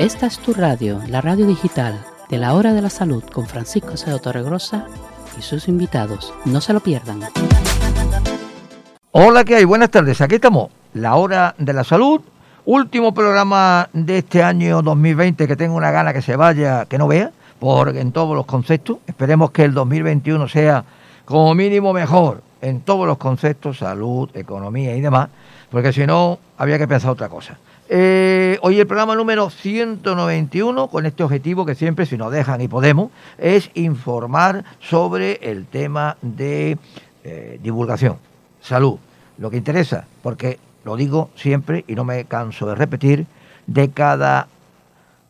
[0.00, 3.96] Esta es tu radio, la radio digital de la Hora de la Salud con Francisco
[3.96, 4.18] C.
[4.18, 4.86] Torregrosa
[5.38, 6.34] y sus invitados.
[6.44, 7.20] No se lo pierdan.
[9.12, 9.64] Hola, ¿qué hay?
[9.64, 10.20] Buenas tardes.
[10.20, 12.20] Aquí estamos, la Hora de la Salud.
[12.64, 17.06] Último programa de este año 2020 que tengo una gana que se vaya, que no
[17.06, 17.30] vea,
[17.60, 18.98] porque en todos los conceptos.
[19.06, 20.84] Esperemos que el 2021 sea
[21.24, 25.28] como mínimo mejor en todos los conceptos, salud, economía y demás,
[25.70, 27.58] porque si no, había que pensar otra cosa.
[27.88, 32.68] Eh, hoy el programa número 191 con este objetivo que siempre, si nos dejan y
[32.68, 36.78] podemos, es informar sobre el tema de
[37.24, 38.16] eh, divulgación,
[38.62, 38.98] salud,
[39.36, 43.26] lo que interesa, porque lo digo siempre y no me canso de repetir,
[43.66, 44.48] de cada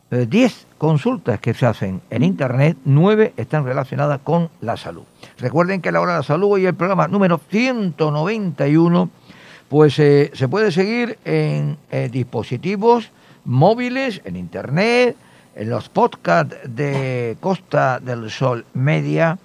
[0.09, 5.03] 10 eh, consultas que se hacen en Internet, 9 están relacionadas con la salud.
[5.39, 9.09] Recuerden que a la hora de la salud hoy el programa número 191
[9.75, 13.11] pues eh, se puede seguir en eh, dispositivos
[13.43, 15.17] móviles, en internet,
[15.53, 19.37] en los podcasts de Costa del Sol Media,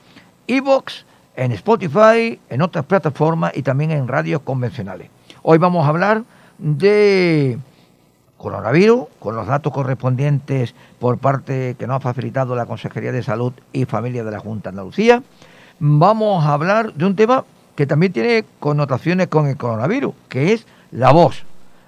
[0.46, 5.10] Evox, en Spotify, en otras plataformas y también en radios convencionales.
[5.42, 6.22] Hoy vamos a hablar
[6.58, 7.58] de
[8.36, 13.52] coronavirus, con los datos correspondientes por parte que nos ha facilitado la Consejería de Salud
[13.72, 15.24] y Familia de la Junta Andalucía.
[15.80, 17.44] Vamos a hablar de un tema
[17.80, 21.46] que también tiene connotaciones con el coronavirus, que es la voz.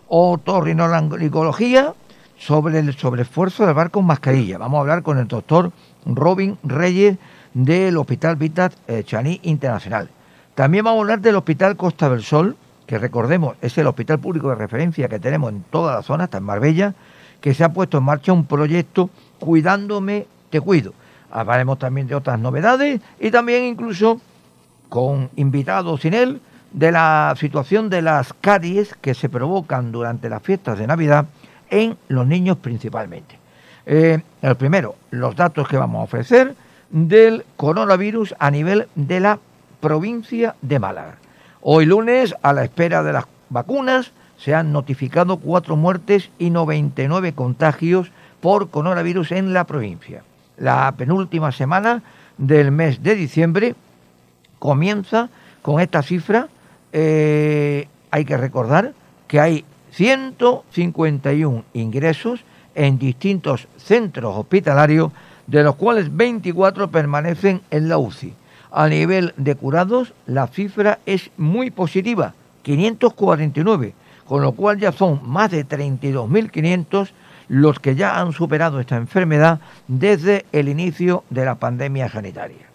[0.08, 1.92] Otorrinolaringología
[2.38, 4.56] sobre el sobreesfuerzo del barco con mascarilla.
[4.56, 5.70] Vamos a hablar con el doctor
[6.06, 7.18] Robin Reyes
[7.52, 10.08] del Hospital Vitat eh, Chaní Internacional.
[10.54, 14.48] También vamos a hablar del Hospital Costa del Sol, que recordemos es el hospital público
[14.48, 16.94] de referencia que tenemos en toda la zona, hasta en Marbella,
[17.42, 20.94] que se ha puesto en marcha un proyecto Cuidándome, te cuido.
[21.30, 24.22] Hablaremos también de otras novedades y también incluso
[24.92, 30.42] con invitados sin él, de la situación de las caries que se provocan durante las
[30.42, 31.24] fiestas de Navidad
[31.70, 33.38] en los niños principalmente.
[33.86, 36.54] Eh, el primero, los datos que vamos a ofrecer
[36.90, 39.38] del coronavirus a nivel de la
[39.80, 41.16] provincia de Málaga.
[41.62, 47.32] Hoy lunes, a la espera de las vacunas, se han notificado cuatro muertes y 99
[47.32, 50.22] contagios por coronavirus en la provincia.
[50.58, 52.02] La penúltima semana
[52.36, 53.74] del mes de diciembre
[54.62, 55.28] comienza
[55.60, 56.46] con esta cifra.
[56.92, 58.92] Eh, hay que recordar
[59.26, 62.44] que hay 151 ingresos
[62.76, 65.10] en distintos centros hospitalarios,
[65.48, 68.34] de los cuales 24 permanecen en la UCI.
[68.70, 73.94] A nivel de curados, la cifra es muy positiva, 549,
[74.24, 77.10] con lo cual ya son más de 32.500
[77.48, 79.58] los que ya han superado esta enfermedad
[79.88, 82.71] desde el inicio de la pandemia sanitaria.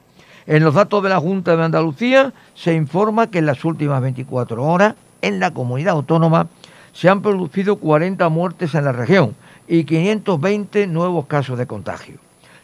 [0.48, 4.64] En los datos de la Junta de Andalucía se informa que en las últimas 24
[4.64, 6.48] horas en la comunidad autónoma
[6.94, 9.36] se han producido 40 muertes en la región
[9.68, 12.16] y 520 nuevos casos de contagio.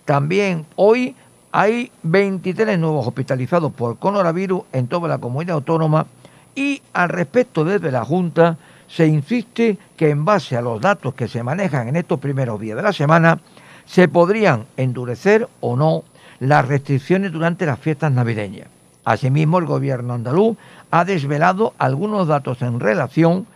[0.05, 1.13] También hoy
[1.51, 6.07] hay 23 nuevos hospitalizados por coronavirus en toda la comunidad autónoma
[6.55, 8.57] y al respecto desde la Junta
[8.87, 12.77] se insiste que en base a los datos que se manejan en estos primeros días
[12.77, 13.41] de la semana
[13.85, 16.05] se podrían endurecer o no
[16.43, 18.67] las restricciones durante las fiestas navideñas.
[19.05, 20.57] Asimismo, el gobierno andaluz
[20.91, 23.47] ha desvelado algunos datos en relación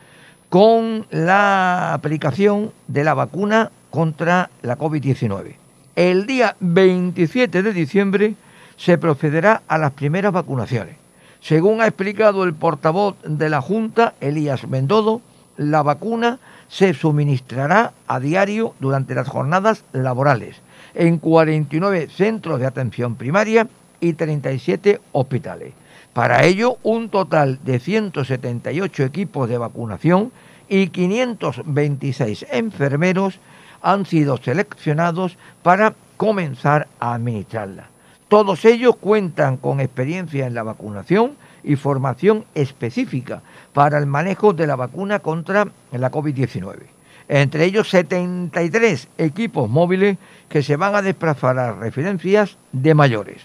[0.49, 5.55] con la aplicación de la vacuna contra la COVID-19.
[5.97, 8.35] El día 27 de diciembre
[8.77, 10.95] se procederá a las primeras vacunaciones.
[11.41, 15.21] Según ha explicado el portavoz de la Junta, Elías Mendodo,
[15.57, 16.39] la vacuna
[16.69, 20.61] se suministrará a diario durante las jornadas laborales
[20.97, 23.67] en 49 centros de atención primaria
[23.99, 25.73] y 37 hospitales.
[26.11, 30.31] Para ello, un total de 178 equipos de vacunación
[30.67, 33.39] y 526 enfermeros
[33.83, 37.89] han sido seleccionados para comenzar a administrarla.
[38.27, 44.65] Todos ellos cuentan con experiencia en la vacunación y formación específica para el manejo de
[44.65, 46.96] la vacuna contra la COVID-19
[47.29, 50.17] entre ellos 73 equipos móviles
[50.49, 53.41] que se van a desplazar a residencias de mayores.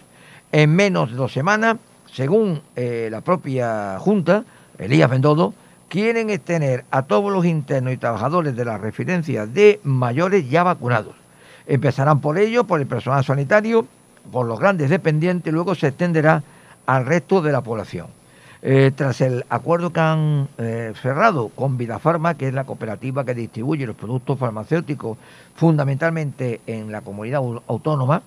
[0.53, 1.79] En menos de dos semanas,
[2.13, 4.45] según eh, la propia Junta,
[4.79, 5.55] Elías Bendodo,
[5.89, 11.15] quieren tener a todos los internos y trabajadores de las residencias de mayores ya vacunados.
[11.67, 13.87] Empezarán por ello, por el personal sanitario,
[14.31, 16.43] por los grandes dependientes, y luego se extenderá
[16.87, 18.07] al resto de la población.
[18.65, 23.35] Eh, tras el acuerdo que han eh, cerrado con Vidafarma, que es la cooperativa que
[23.35, 25.19] distribuye los productos farmacéuticos
[25.57, 28.23] fundamentalmente en la comunidad autónoma,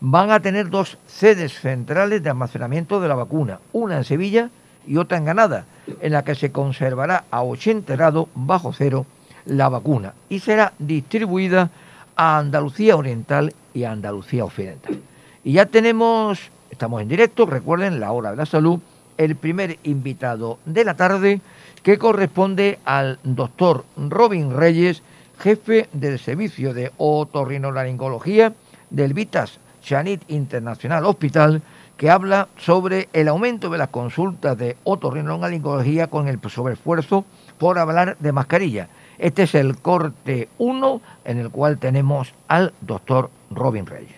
[0.00, 4.50] van a tener dos sedes centrales de almacenamiento de la vacuna, una en Sevilla
[4.86, 5.64] y otra en Granada,
[6.02, 9.06] en la que se conservará a 80 grados bajo cero
[9.46, 11.70] la vacuna y será distribuida
[12.14, 15.00] a Andalucía Oriental y a Andalucía Occidental.
[15.44, 18.80] Y ya tenemos, estamos en directo, recuerden, la hora de la salud,
[19.18, 21.40] el primer invitado de la tarde
[21.82, 25.02] que corresponde al doctor Robin Reyes,
[25.38, 28.54] jefe del servicio de otorrinolaringología
[28.90, 31.62] del Vitas Chanit Internacional Hospital,
[31.96, 37.24] que habla sobre el aumento de las consultas de otorrinolaringología con el sobreesfuerzo
[37.58, 38.88] por hablar de mascarilla.
[39.18, 44.14] Este es el corte 1 en el cual tenemos al doctor Robin Reyes.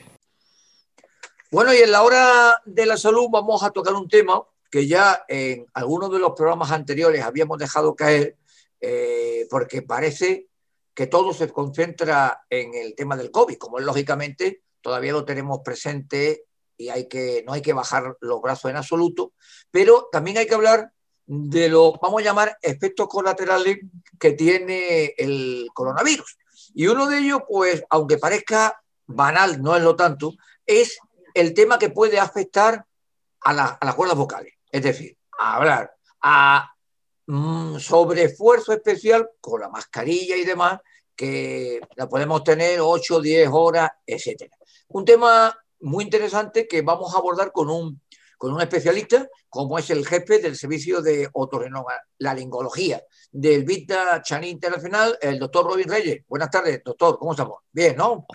[1.51, 5.25] Bueno, y en la hora de la salud vamos a tocar un tema que ya
[5.29, 8.37] en algunos de los programas anteriores habíamos dejado caer,
[8.81, 10.49] eh, porque parece
[10.95, 15.61] que todo se concentra en el tema del COVID, como es lógicamente todavía lo tenemos
[15.65, 16.45] presente
[16.77, 19.33] y hay que, no hay que bajar los brazos en absoluto,
[19.71, 20.93] pero también hay que hablar
[21.27, 23.79] de los, vamos a llamar, efectos colaterales
[24.19, 26.39] que tiene el coronavirus.
[26.75, 30.35] Y uno de ellos, pues, aunque parezca banal, no es lo tanto,
[30.67, 30.99] es
[31.35, 32.87] el tema que puede afectar
[33.45, 34.55] a, a las cuerdas vocales.
[34.71, 36.71] Es decir, hablar, a
[37.27, 40.81] mm, sobre esfuerzo especial con la mascarilla y demás,
[41.17, 44.51] que la podemos tener 8, 10 horas, etc.
[44.89, 48.01] Un tema muy interesante que vamos a abordar con un,
[48.39, 55.19] con un especialista, como es el jefe del servicio de otorrinolaringología del Vita Chani Internacional,
[55.21, 56.25] el doctor Robin Reyes.
[56.27, 57.59] Buenas tardes, doctor, ¿cómo estamos?
[57.71, 58.27] Bien, ¿no?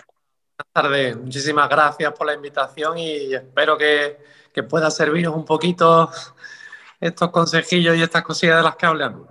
[0.58, 4.16] Buenas tardes, muchísimas gracias por la invitación y espero que,
[4.54, 6.10] que pueda serviros un poquito
[6.98, 9.22] estos consejillos y estas cosillas de las que hablan.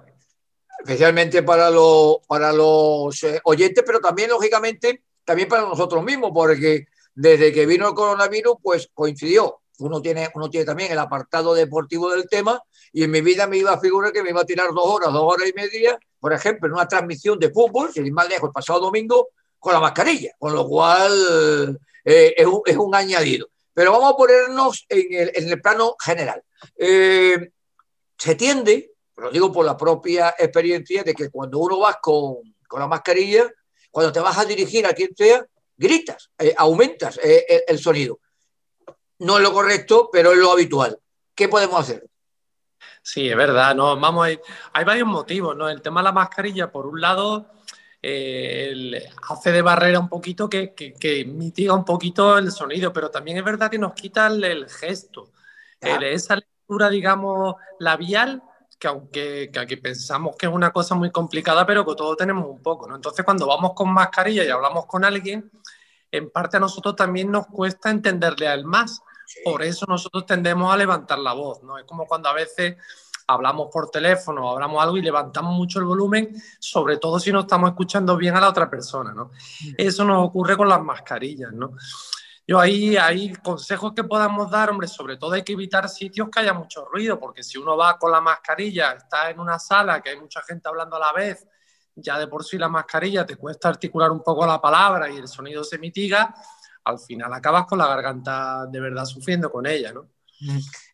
[0.78, 6.86] Especialmente para, los para los eh, oyentes, pero también, lógicamente, también para nosotros mismos, porque
[7.16, 9.62] desde que vino el coronavirus, pues coincidió.
[9.80, 12.62] Uno tiene, uno tiene también el apartado deportivo del tema
[12.94, 15.12] y en mi vida me iba a figurar que me iba a tirar dos horas,
[15.12, 18.50] dos horas y media, por ejemplo, en una transmisión de fútbol, sin ir más lejos,
[18.50, 19.30] el pasado domingo,
[19.66, 23.48] con la mascarilla, con lo cual eh, es, un, es un añadido.
[23.74, 26.44] Pero vamos a ponernos en el, en el plano general.
[26.78, 27.50] Eh,
[28.16, 32.36] se tiende, lo digo por la propia experiencia, de que cuando uno vas con,
[32.68, 33.52] con la mascarilla,
[33.90, 35.44] cuando te vas a dirigir a quien sea,
[35.76, 38.20] gritas, eh, aumentas el, el, sonido.
[39.18, 41.00] No es lo correcto, pero es lo habitual.
[41.34, 42.08] ¿Qué podemos hacer?
[43.02, 44.40] Sí, es verdad, no, vamos, hay,
[44.74, 45.68] hay varios motivos, ¿no?
[45.68, 47.55] El tema de la mascarilla, por un lado,
[48.08, 53.10] eh, hace de barrera un poquito que, que, que, mitiga un poquito el sonido, pero
[53.10, 55.32] también es verdad que nos quita el, el gesto,
[55.82, 58.44] el, esa lectura, digamos, labial,
[58.78, 62.46] que aunque que aquí pensamos que es una cosa muy complicada, pero que todos tenemos
[62.48, 62.96] un poco, ¿no?
[62.96, 65.50] Entonces, cuando vamos con mascarilla y hablamos con alguien,
[66.12, 69.02] en parte a nosotros también nos cuesta entenderle al más.
[69.26, 69.40] Sí.
[69.44, 71.80] Por eso nosotros tendemos a levantar la voz, ¿no?
[71.80, 72.76] Es como cuando a veces
[73.28, 77.70] hablamos por teléfono, hablamos algo y levantamos mucho el volumen, sobre todo si no estamos
[77.70, 79.32] escuchando bien a la otra persona, ¿no?
[79.78, 81.72] Eso nos ocurre con las mascarillas, ¿no?
[82.48, 86.42] Yo ahí hay consejos que podamos dar, hombre, sobre todo hay que evitar sitios que
[86.42, 90.12] haya mucho ruido, porque si uno va con la mascarilla, está en una sala que
[90.12, 91.48] hay mucha gente hablando a la vez,
[91.96, 95.28] ya de por sí la mascarilla te cuesta articular un poco la palabra y el
[95.28, 96.36] sonido se mitiga,
[96.84, 100.15] al final acabas con la garganta de verdad sufriendo con ella, ¿no?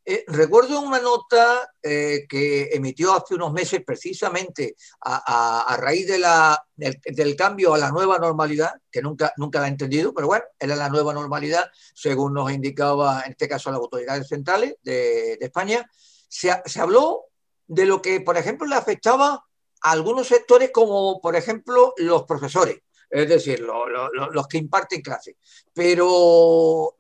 [0.04, 6.64] Eh, recuerdo una nota eh, que emitió hace unos meses precisamente a, raíz de la,
[6.76, 10.46] del, del, cambio a la nueva normalidad, que nunca, nunca la he entendido, pero bueno,
[10.60, 15.46] era la nueva normalidad, según nos indicaba en este caso las autoridades centrales de, de
[15.46, 15.90] España.
[16.28, 17.26] Se, se, habló
[17.68, 19.46] de lo que, por ejemplo, le afectaba
[19.82, 22.82] a algunos sectores como, por ejemplo, los profesores
[23.12, 25.36] es decir, lo, lo, los que imparten clases.
[25.74, 26.96] Pero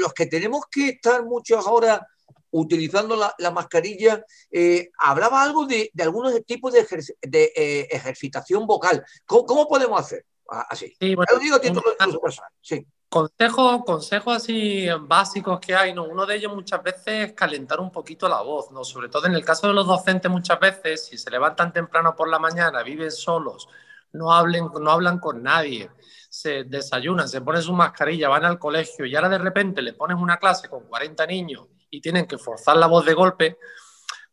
[0.00, 2.00] los que tenemos que estar muchas horas
[2.52, 7.88] utilizando la, la mascarilla, eh, hablaba algo de, de, algunos tipos de, ejer de eh,
[7.90, 9.04] ejercitación vocal.
[9.26, 10.94] ¿Cómo, ¿Cómo, podemos hacer así?
[10.98, 11.94] Sí, bueno, digo título
[13.84, 16.04] consejos así básicos que hay, ¿no?
[16.04, 18.84] Uno de ellos muchas veces es calentar un poquito la voz, ¿no?
[18.84, 22.28] Sobre todo en el caso de los docentes muchas veces, si se levantan temprano por
[22.28, 23.68] la mañana, viven solos,
[24.16, 25.90] no, hablen, no hablan con nadie,
[26.28, 30.18] se desayunan, se ponen su mascarilla, van al colegio y ahora de repente le pones
[30.18, 33.58] una clase con 40 niños y tienen que forzar la voz de golpe,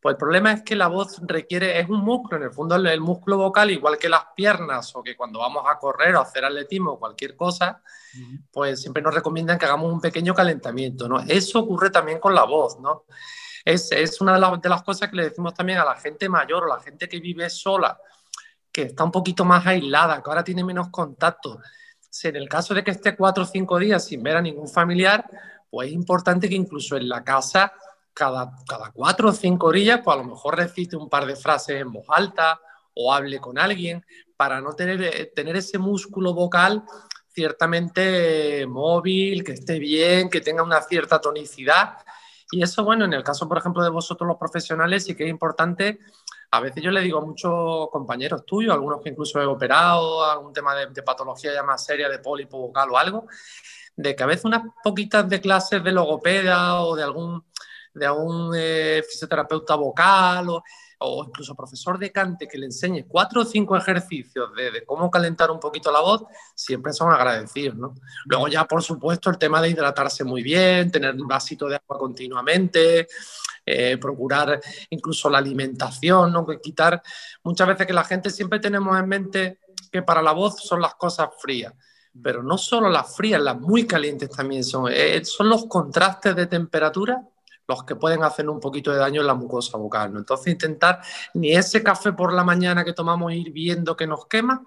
[0.04, 2.86] pues el problema es que la voz requiere, es un músculo, en el fondo el,
[2.88, 6.44] el músculo vocal, igual que las piernas o que cuando vamos a correr o hacer
[6.44, 8.44] atletismo o cualquier cosa, uh -huh.
[8.52, 11.22] pues siempre nos recomiendan que hagamos un pequeño calentamiento, ¿no?
[11.22, 13.06] Eso ocurre también con la voz, ¿no?
[13.63, 16.28] Es, es una de, la, de las cosas que le decimos también a la gente
[16.28, 17.98] mayor o la gente que vive sola,
[18.74, 21.60] que está un poquito más aislada, que ahora tiene menos contacto.
[22.10, 24.68] Si en el caso de que esté cuatro o cinco días sin ver a ningún
[24.68, 25.30] familiar,
[25.70, 27.72] pues es importante que incluso en la casa,
[28.13, 31.80] cada, cada cuatro o cinco orillas, pues a lo mejor recite un par de frases
[31.80, 32.60] en voz alta
[32.96, 34.03] o hable con alguien
[34.36, 36.84] para no tener, tener ese músculo vocal
[37.34, 41.98] ciertamente móvil, que esté bien, que tenga una cierta tonicidad.
[42.51, 45.30] Y eso, bueno, en el caso, por ejemplo, de vosotros los profesionales, sí que es
[45.30, 46.00] importante.
[46.53, 50.53] A veces yo le digo a muchos compañeros tuyos, algunos que incluso he operado, algún
[50.53, 53.25] tema de, patología ya más seria, de pólipo vocal o algo,
[53.95, 57.43] de que a veces unas poquitas de clases de logopeda o de algún,
[57.95, 60.63] de algún eh, fisioterapeuta vocal o,
[61.03, 65.51] o incluso profesor de cante que le enseñe cuatro o cinco ejercicios de, cómo calentar
[65.51, 66.24] un poquito la voz,
[66.55, 67.93] siempre son agradecidos, ¿no?
[68.25, 71.98] Luego ya, por supuesto, el tema de hidratarse muy bien, tener un vasito de agua
[71.98, 73.07] continuamente,
[73.65, 76.46] eh, procurar incluso la alimentación, ¿no?
[76.62, 77.01] Quitar,
[77.43, 79.60] muchas veces que la gente siempre tenemos en mente
[79.91, 81.74] que para la voz son las cosas frías
[82.22, 86.46] pero no solo las frías, las muy calientes también son, eh, son los contrastes de
[86.46, 87.27] temperatura
[87.67, 90.13] los que pueden hacer un poquito de daño en la mucosa vocal.
[90.13, 90.20] ¿no?
[90.20, 91.01] Entonces intentar
[91.34, 94.63] ni ese café por la mañana que tomamos hirviendo que nos quema,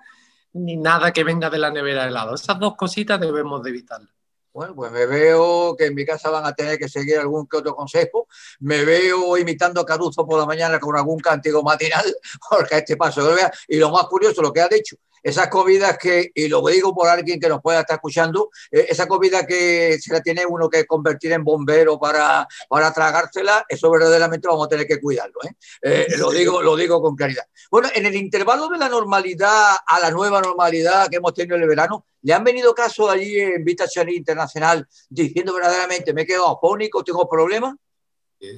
[0.54, 2.34] ni nada que venga de la nevera helado.
[2.34, 4.15] Esas dos cositas debemos de evitarlas.
[4.56, 7.58] Bueno, pues me veo que en mi casa van a tener que seguir algún que
[7.58, 8.26] otro consejo.
[8.60, 12.06] Me veo imitando a Caruso por la mañana con algún cántico matinal,
[12.50, 13.36] porque a este paso.
[13.68, 14.96] Y lo más curioso, lo que ha dicho,
[15.26, 19.08] esas comidas que, y lo digo por alguien que nos pueda estar escuchando, eh, esa
[19.08, 24.46] comida que se la tiene uno que convertir en bombero para, para tragársela, eso verdaderamente
[24.46, 25.40] vamos a tener que cuidarlo.
[25.42, 25.56] ¿eh?
[25.82, 27.42] Eh, lo, digo, lo digo con claridad.
[27.72, 31.62] Bueno, en el intervalo de la normalidad a la nueva normalidad que hemos tenido en
[31.62, 36.56] el verano, ¿le han venido casos allí en Vita Internacional diciendo verdaderamente me he quedado
[36.56, 37.74] afónico, tengo problemas?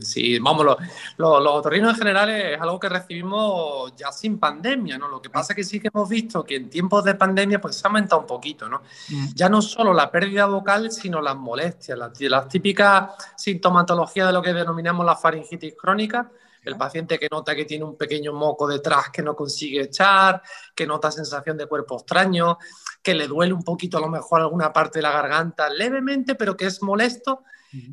[0.00, 0.76] Sí, vamos, los,
[1.16, 5.06] los, otorrinos en general es algo que recibimos ya sin pandemia, ¿no?
[5.06, 7.76] Lo que pasa es que sí que hemos visto que en tiempos de pandemia pues
[7.76, 8.82] se ha aumentado un poquito, ¿no?
[9.08, 9.26] Mm.
[9.34, 14.42] Ya no solo la pérdida vocal, sino las molestias, las, las típicas sintomatologías de lo
[14.42, 16.28] que denominamos la faringitis crónica,
[16.64, 20.42] el paciente que nota que tiene un pequeño moco detrás que no consigue echar,
[20.74, 22.58] que nota sensación de cuerpo extraño,
[23.00, 26.56] que le duele un poquito a lo mejor alguna parte de la garganta levemente, pero
[26.56, 27.44] que es molesto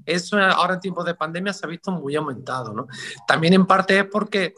[0.05, 2.87] eso ahora en tiempos de pandemia se ha visto muy aumentado, ¿no?
[3.27, 4.53] También en parte es porque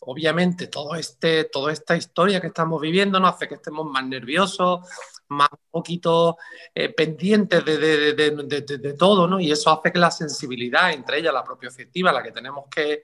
[0.00, 4.80] obviamente todo este, toda esta historia que estamos viviendo nos hace que estemos más nerviosos,
[5.28, 6.36] más un poquito
[6.74, 9.38] eh, pendientes de, de, de, de, todo, ¿no?
[9.40, 13.02] Y eso hace que la sensibilidad, entre ellas la propia efectiva, la que tenemos que,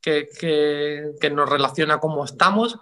[0.00, 2.78] que, que, que nos relaciona cómo estamos,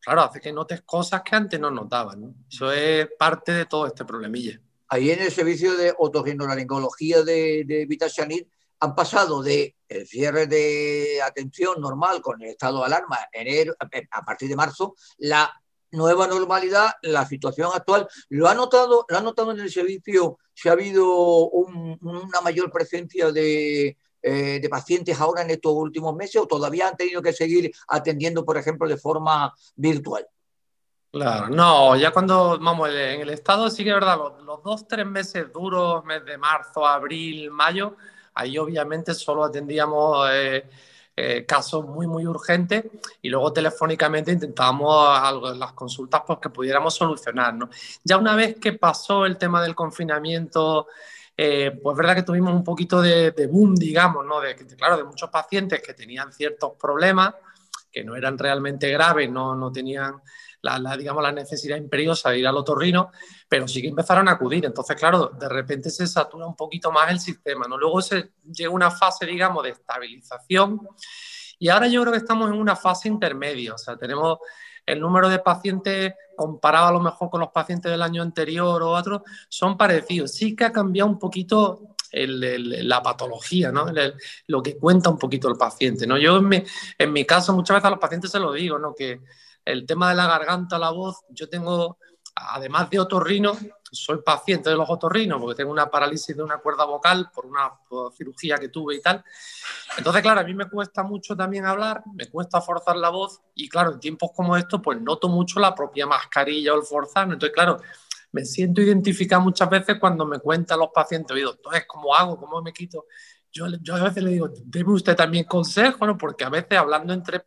[0.00, 2.34] claro, hace que notes cosas que antes no notabas, ¿no?
[2.48, 4.60] Eso es parte de todo este problemilla
[4.92, 8.46] ahí en el servicio de otorrinolaringología de, de Vitachanit
[8.80, 14.22] han pasado de el cierre de atención normal con el estado de alarma enero, a
[14.22, 15.50] partir de marzo, la
[15.92, 20.68] nueva normalidad, la situación actual, ¿lo ha notado, lo ha notado en el servicio si
[20.68, 26.46] ha habido una mayor presencia de, eh, de pacientes ahora en estos últimos meses o
[26.46, 30.26] todavía han tenido que seguir atendiendo, por ejemplo, de forma virtual?
[31.12, 34.16] Claro, no, ya cuando, vamos, en el estado sí que es verdad,
[34.46, 37.96] los, dos, tres meses duros, mes de marzo, abril, mayo,
[38.32, 40.64] ahí obviamente solo atendíamos eh,
[41.14, 42.86] eh, casos muy, muy urgentes
[43.20, 47.68] y luego telefónicamente intentábamos las consultas pues, que pudiéramos solucionar, ¿no?
[48.02, 50.86] Ya una vez que pasó el tema del confinamiento,
[51.36, 54.40] eh, pues verdad que tuvimos un poquito de, boom, digamos, ¿no?
[54.40, 57.34] De, claro, de muchos pacientes que tenían ciertos problemas
[57.92, 60.14] que no eran realmente graves, no, no tenían
[60.62, 63.10] la, digamos, la necesidad imperiosa de ir al otorrino,
[63.48, 64.64] pero sí que empezaron a acudir.
[64.64, 67.76] Entonces, claro, de repente se satura un poquito más el sistema, ¿no?
[67.76, 70.80] Luego se llega una fase, digamos, de estabilización
[71.58, 74.38] y ahora yo creo que estamos en una fase intermedia, o sea, tenemos
[74.84, 78.90] el número de pacientes comparado a lo mejor con los pacientes del año anterior o
[78.90, 80.32] otros, son parecidos.
[80.32, 83.86] Sí que ha cambiado un poquito la patología, ¿no?
[84.48, 86.18] lo que cuenta un poquito el paciente, ¿no?
[86.18, 86.62] Yo en mi,
[86.98, 88.94] en mi caso muchas veces a los pacientes se lo digo, ¿no?
[88.94, 89.20] Que
[89.64, 91.98] el tema de la garganta, la voz, yo tengo,
[92.34, 93.56] además de otorrino,
[93.92, 97.70] soy paciente de los otorrinos porque tengo una parálisis de una cuerda vocal por una
[98.16, 99.22] cirugía que tuve y tal.
[99.98, 103.68] Entonces, claro, a mí me cuesta mucho también hablar, me cuesta forzar la voz y
[103.68, 107.24] claro, en tiempos como estos, pues noto mucho la propia mascarilla o el forzar.
[107.24, 107.80] Entonces, claro,
[108.32, 112.38] me siento identificado muchas veces cuando me cuentan los pacientes, oído, entonces, ¿cómo hago?
[112.38, 113.04] ¿Cómo me quito?
[113.52, 116.16] Yo, yo a veces le digo, debe usted también consejo, ¿no?
[116.16, 117.42] Porque a veces hablando entre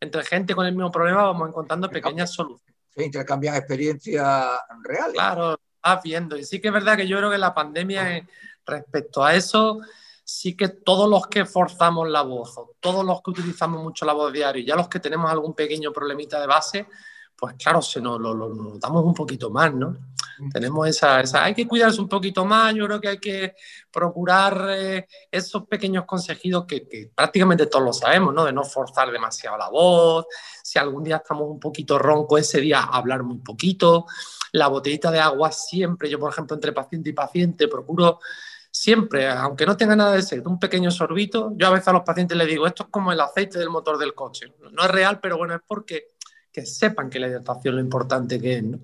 [0.00, 2.74] entre gente con el mismo problema vamos encontrando pequeñas soluciones.
[2.94, 4.46] Se intercambian experiencias
[4.82, 5.14] reales.
[5.14, 6.36] Claro, vas viendo.
[6.36, 8.26] Y sí que es verdad que yo creo que la pandemia,
[8.64, 9.80] respecto a eso,
[10.24, 14.12] sí que todos los que forzamos la voz, o todos los que utilizamos mucho la
[14.12, 16.86] voz diario, ya los que tenemos algún pequeño problemita de base,
[17.36, 19.96] pues claro, se nos lo, notamos un poquito más, ¿no?
[20.52, 23.54] Tenemos esa, esa, hay que cuidarse un poquito más, yo creo que hay que
[23.90, 28.44] procurar eh, esos pequeños consejidos que, prácticamente todos lo sabemos, ¿no?
[28.44, 30.26] De no forzar demasiado la voz,
[30.62, 34.06] si algún día estamos un poquito ronco ese día, hablar muy poquito,
[34.52, 38.20] la botellita de agua siempre, yo por ejemplo entre paciente y paciente procuro
[38.70, 42.02] siempre, aunque no tenga nada de sed, un pequeño sorbito, yo a veces a los
[42.02, 45.20] pacientes les digo, esto es como el aceite del motor del coche, no es real,
[45.20, 46.08] pero bueno, es porque
[46.54, 48.78] que sepan que la hidratación lo importante que es, ¿no?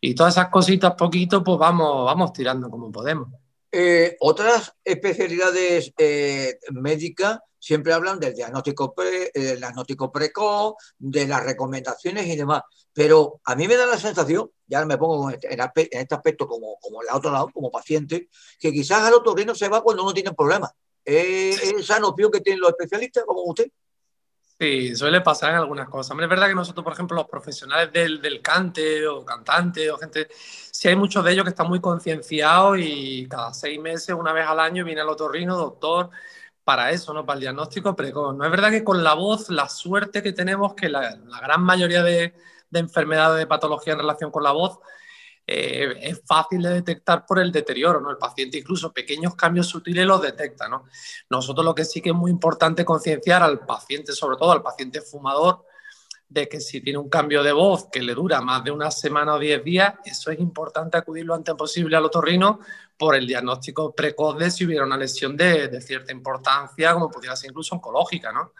[0.00, 3.28] Y todas esas cositas poquito, pues vamos, vamos tirando como podemos.
[3.70, 11.44] Eh, otras especialidades eh, médicas siempre hablan del diagnóstico, pre, eh, diagnóstico precoz, de las
[11.44, 12.62] recomendaciones y demás.
[12.92, 16.78] Pero a mí me da la sensación, ya me pongo este, en, este aspecto como,
[16.80, 20.32] como el otro lado, como paciente, que quizás al otorrino se va cuando uno tiene
[20.32, 20.70] problemas.
[21.04, 23.70] esa noción que tienen los especialistas, como usted.
[24.60, 26.18] Sí, suele pasar en algunas cosas.
[26.18, 30.88] es verdad que nosotros, por ejemplo, los profesionales del, cante o cantante o gente, sí
[30.88, 34.58] hay muchos de ellos que están muy concienciados y cada seis meses, una vez al
[34.58, 36.10] año, viene el otorrino, doctor,
[36.64, 37.24] para eso, ¿no?
[37.24, 38.34] Para el diagnóstico precoz.
[38.36, 41.62] No es verdad que con la voz, la suerte que tenemos, que la, la gran
[41.62, 42.34] mayoría de,
[42.70, 44.80] de enfermedades de patología en relación con la voz
[45.50, 48.10] eh, es fácil de detectar por el deterioro, ¿no?
[48.10, 50.84] El paciente incluso pequeños cambios sutiles los detecta, ¿no?
[51.30, 55.00] Nosotros lo que sí que es muy importante concienciar al paciente, sobre todo al paciente
[55.00, 55.64] fumador,
[56.28, 59.36] de que si tiene un cambio de voz que le dura más de una semana
[59.36, 62.60] o diez días, eso es importante acudir lo antes posible al otorrino
[62.98, 67.34] por el diagnóstico precoz de si hubiera una lesión de, de, cierta importancia, como pudiera
[67.34, 68.52] ser incluso oncológica, ¿no?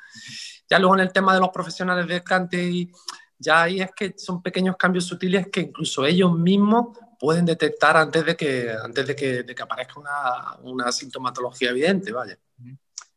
[0.70, 2.90] Ya luego en el tema de los profesionales de Cante y
[3.38, 8.24] ya ahí es que son pequeños cambios sutiles que incluso ellos mismos pueden detectar antes
[8.24, 12.38] de que, antes de que, de que aparezca una, una, sintomatología evidente, vaya.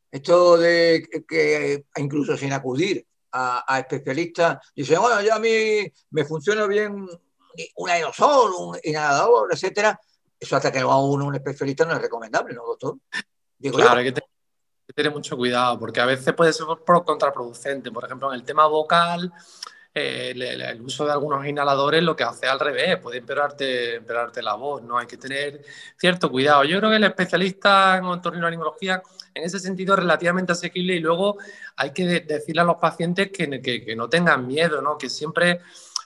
[0.10, 6.26] Esto de que incluso sin acudir a, a especialistas, dicen, bueno, ya a mí me
[6.26, 7.08] funciona bien
[7.76, 10.00] un aerosol, un inhalador, etcétera,
[10.40, 12.98] eso hasta que no va uno un especialista no es recomendable, ¿no, doctor?
[13.58, 16.66] Digo claro, hay que, tener, hay que tener mucho cuidado, porque a veces puede ser
[17.06, 17.92] contraproducente.
[17.92, 19.32] Por ejemplo, en el tema vocal,
[19.94, 24.54] eh, el, uso de algunos inhaladores lo que hace al revés, puede empeorarte, empeorarte la
[24.54, 24.98] voz, ¿no?
[24.98, 25.62] Hay que tener
[25.98, 26.64] cierto cuidado.
[26.64, 31.38] Yo creo que el especialista en otorrinolaringología en ese sentido es relativamente asequible y luego
[31.76, 34.98] hay que decirle a los pacientes que, que, no tengan miedo, ¿no?
[34.98, 35.60] Que siempre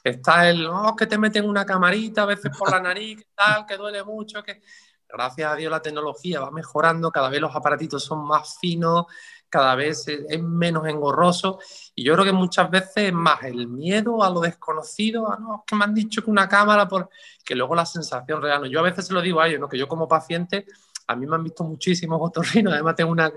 [0.04, 3.68] está el, oh, que te meten una camarita a veces por la nariz, que tal,
[3.68, 4.64] que duele mucho, que
[5.08, 9.06] gracias a Dios la tecnología va mejorando, cada vez los aparatitos son más finos,
[9.48, 11.60] cada vez es menos engorroso
[11.98, 15.64] y yo creo que muchas veces es más el miedo a lo desconocido, a no,
[15.66, 17.10] que me han dicho que una cámara, por...
[17.44, 18.70] que luego la sensación real.
[18.70, 19.70] Yo a veces se lo digo a ellos, ¿no?
[19.70, 20.66] que yo como paciente,
[21.08, 23.32] a mí me han visto muchísimos otorrinos, además tengo una,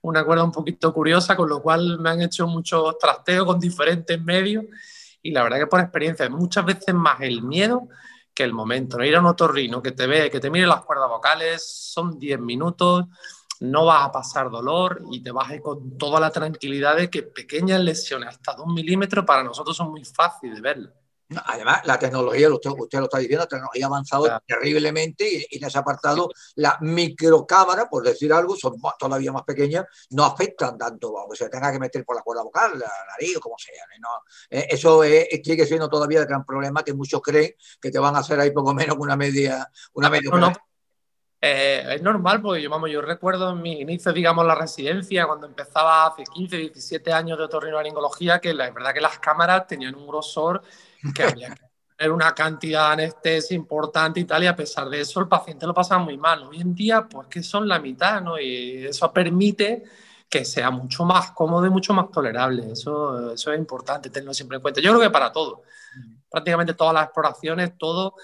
[0.00, 4.20] una cuerda un poquito curiosa, con lo cual me han hecho muchos trasteos con diferentes
[4.22, 4.64] medios
[5.22, 7.88] y la verdad que por experiencia es muchas veces más el miedo
[8.32, 8.96] que el momento.
[8.96, 9.04] ¿no?
[9.04, 12.40] Ir a un otorrino que te ve, que te mire las cuerdas vocales, son 10
[12.40, 13.04] minutos
[13.60, 17.10] no vas a pasar dolor y te vas a ir con toda la tranquilidad de
[17.10, 20.94] que pequeñas lesiones hasta de un milímetro para nosotros son muy fáciles de ver.
[21.44, 25.64] Además, la tecnología, usted, usted, lo está diciendo, la tecnología ha avanzado terriblemente y, en
[25.64, 31.36] ese apartado la microcámara, por decir algo, son todavía más pequeñas, no afectan tanto, aunque
[31.36, 33.84] se tenga que meter por la cuerda vocal, la nariz o como sea.
[34.00, 34.08] No,
[34.50, 38.20] eh, eso sigue siendo todavía el gran problema que muchos creen que te van a
[38.20, 39.70] hacer ahí poco menos que una media.
[39.92, 40.30] Una media
[41.42, 45.46] eh, es normal porque yo, vamos, yo recuerdo en mi inicio, digamos, la residencia, cuando
[45.46, 49.94] empezaba hace 15, 17 años de otorrinolaringología, que la es verdad que las cámaras tenían
[49.94, 50.62] un grosor
[51.14, 51.62] que había que
[51.96, 55.66] tener una cantidad de anestesia importante y tal, y a pesar de eso el paciente
[55.66, 56.42] lo pasaba muy mal.
[56.42, 58.38] Hoy en día, pues que son la mitad, ¿no?
[58.38, 59.84] Y eso permite
[60.28, 62.70] que sea mucho más cómodo y mucho más tolerable.
[62.70, 64.80] Eso, eso es importante tenerlo siempre en cuenta.
[64.82, 65.62] Yo creo que para todo,
[66.30, 68.14] prácticamente todas las exploraciones, todo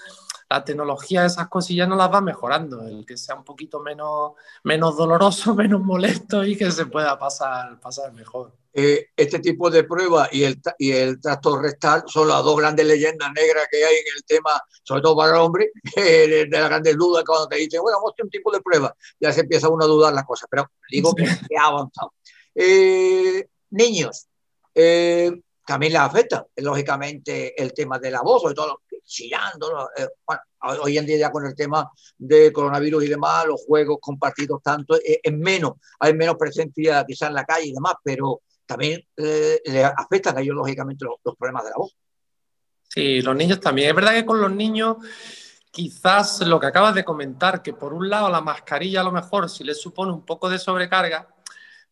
[0.49, 4.31] la tecnología, esas cosillas no las va mejorando, el que sea un poquito menos,
[4.63, 8.53] menos doloroso, menos molesto y que se pueda pasar, pasar mejor.
[8.73, 12.85] Eh, este tipo de pruebas y el, y el tracto rectal son las dos grandes
[12.85, 16.69] leyendas negras que hay en el tema, sobre todo para el hombre, de, de las
[16.69, 19.41] grandes dudas cuando te dicen, bueno, vamos a hacer un tipo de prueba, ya se
[19.41, 21.23] empieza uno a dudar las cosas, pero digo que,
[21.59, 22.13] ha avanzado.
[22.53, 24.27] Eh, niños,
[24.75, 29.89] eh, también les afecta, lógicamente, el tema de la voz, sobre todo chillando.
[29.97, 30.41] Eh, bueno,
[30.83, 34.95] hoy en día ya con el tema del coronavirus y demás, los juegos compartidos tanto,
[34.97, 39.61] eh, es menos, hay menos presencia quizás en la calle y demás, pero también eh,
[39.65, 41.95] le afectan a ellos, lógicamente, los, los problemas de la voz.
[42.89, 43.89] Sí, los niños también.
[43.89, 44.97] Es verdad que con los niños
[45.71, 49.49] quizás lo que acabas de comentar, que por un lado la mascarilla a lo mejor
[49.49, 51.27] si les supone un poco de sobrecarga,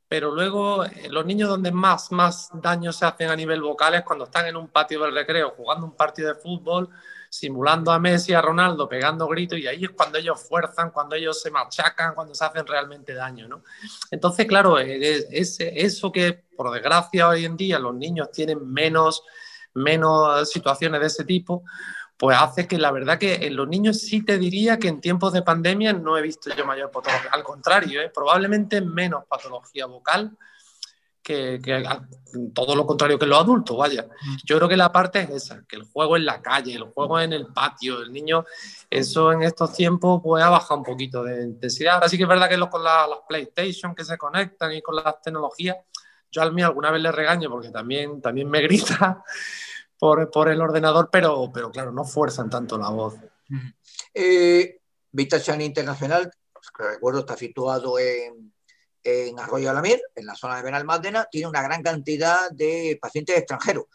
[0.08, 4.04] pero luego eh, los niños donde más, más daño se hacen a nivel vocal es
[4.04, 6.90] cuando están en un patio del recreo jugando un partido de fútbol,
[7.30, 11.42] simulando a Messi, a Ronaldo, pegando gritos, y ahí es cuando ellos fuerzan, cuando ellos
[11.42, 13.64] se machacan, cuando se hacen realmente daño, ¿no?
[14.12, 19.24] Entonces, claro, eh, es, eso que por desgracia hoy en día los niños tienen menos,
[19.74, 21.64] menos situaciones de ese tipo,
[22.18, 25.34] pues hace que la verdad que en los niños sí te diría que en tiempos
[25.34, 27.30] de pandemia no he visto yo mayor patología.
[27.32, 28.12] Al contrario, ¿eh?
[28.14, 30.32] probablemente menos patología vocal
[31.26, 31.60] que,
[32.54, 34.06] todo lo contrario que los adultos, vaya.
[34.44, 37.20] Yo creo que la parte es esa, que el juego en la calle, el juego
[37.20, 38.46] en el patio, el niño,
[38.90, 41.96] eso en estos tiempos pues ha bajado un poquito de intensidad.
[41.96, 45.20] Ahora sí que es verdad que con las PlayStation que se conectan y con las
[45.22, 45.78] tecnologías,
[46.32, 49.24] yo al mío alguna vez le regaño porque también, también me grita
[50.00, 53.16] por, por el ordenador, pero, pero claro, no fuerzan tanto la voz.
[54.14, 54.80] Eh,
[55.12, 58.54] Vita Internacional, pues, recuerdo, está situado en
[59.06, 63.86] en Arroyo Alamir, en la zona de Benalmádena, tiene una gran cantidad de pacientes extranjeros.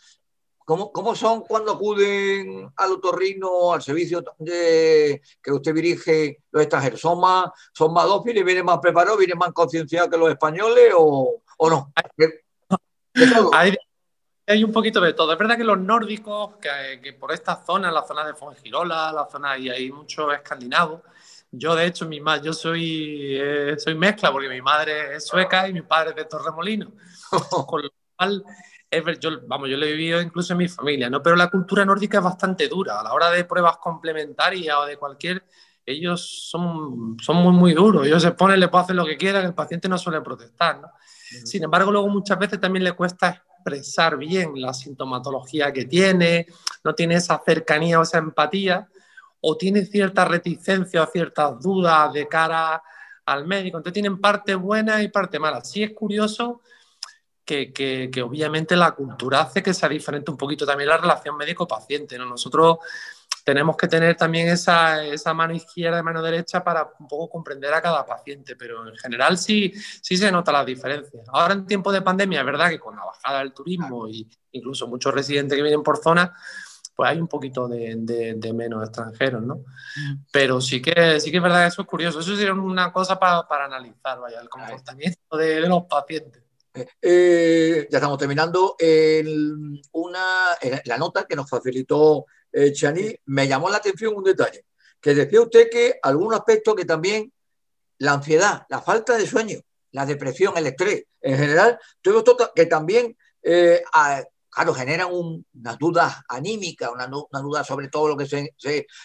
[0.64, 7.00] ¿Cómo, ¿Cómo, son cuando acuden al otorrino, al servicio de, que usted dirige los extranjeros?
[7.00, 11.42] ¿Son más, son más dóciles, vienen más preparados, vienen más concienciados que los españoles o,
[11.58, 11.92] o no?
[13.52, 13.76] Hay,
[14.50, 15.32] hay, un poquito de todo.
[15.32, 19.26] Es verdad que los nórdicos, que, que por esta zona, la zona de Fongirola, la
[19.30, 21.00] zona y hay muchos escandinavos,
[21.52, 25.72] yo, de hecho, mi yo soy, eh, soy mezcla porque mi madre es sueca y
[25.72, 26.92] mi padre es de Torremolino.
[27.66, 28.44] Con lo cual,
[29.20, 31.20] yo, vamos, yo lo he vivido incluso en mi familia, ¿no?
[31.22, 33.00] Pero la cultura nórdica es bastante dura.
[33.00, 35.44] A la hora de pruebas complementarias o de cualquier,
[35.84, 38.06] ellos son, son muy, muy duros.
[38.06, 40.88] Ellos se ponen, le pueden hacer lo que quieran, el paciente no suele protestar, ¿no?
[41.44, 46.46] Sin embargo, luego muchas veces también le cuesta expresar bien la sintomatología que tiene,
[46.82, 48.88] no tiene esa cercanía o esa empatía
[49.40, 52.82] o tiene cierta reticencia o ciertas dudas de cara
[53.26, 53.76] al médico.
[53.76, 55.62] Entonces tienen parte buena y parte mala.
[55.62, 56.60] Sí es curioso
[57.44, 62.16] que, que, obviamente la cultura hace que sea diferente un poquito también la relación médico-paciente.
[62.18, 62.26] ¿no?
[62.26, 62.78] Nosotros
[63.44, 67.72] tenemos que tener también esa, esa, mano izquierda y mano derecha para un poco comprender
[67.72, 69.72] a cada paciente, pero en general sí,
[70.02, 71.22] sí se nota la diferencia.
[71.28, 74.86] Ahora en tiempo de pandemia es verdad que con la bajada del turismo e incluso
[74.86, 76.34] muchos residentes que vienen por zona,
[76.94, 79.64] pues hay un poquito de, menos extranjeros, ¿no?
[80.30, 82.20] Pero sí que, sí que es verdad que eso es curioso.
[82.20, 86.42] Eso sería una cosa para, analizar, vaya, el comportamiento de, los pacientes.
[86.74, 88.76] Eh, eh, ya estamos terminando.
[89.92, 94.64] una, la nota que nos facilitó eh, Chani, me llamó la atención un detalle,
[95.00, 97.32] que decía usted que algún aspecto que también
[97.98, 99.60] la ansiedad, la falta de sueño,
[99.92, 103.16] la depresión, el estrés, en general, todo esto que también
[104.50, 108.54] claro, generan unas dudas anímicas, una, una, duda sobre todo lo que, se,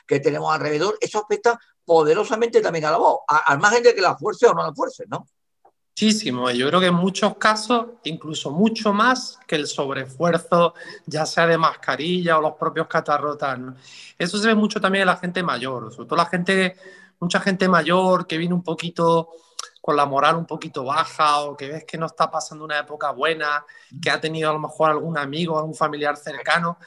[0.07, 4.17] que tenemos alrededor, eso afecta poderosamente también a la voz, al margen de que la
[4.17, 5.27] fuerce o no la fuerce, ¿no?
[5.97, 10.73] Muchísimo, yo creo que en muchos casos, incluso mucho más que el sobreesfuerzo,
[11.05, 13.57] ya sea de mascarilla o los propios catarrotas.
[14.17, 16.75] Eso se ve mucho también en la gente mayor, sobre todo la gente,
[17.17, 19.29] mucha gente mayor que viene un poquito
[19.79, 23.11] con la moral un poquito baja o que ves que no está pasando una época
[23.11, 23.63] buena,
[24.01, 26.77] que ha tenido a lo mejor algún amigo, algún familiar cercano,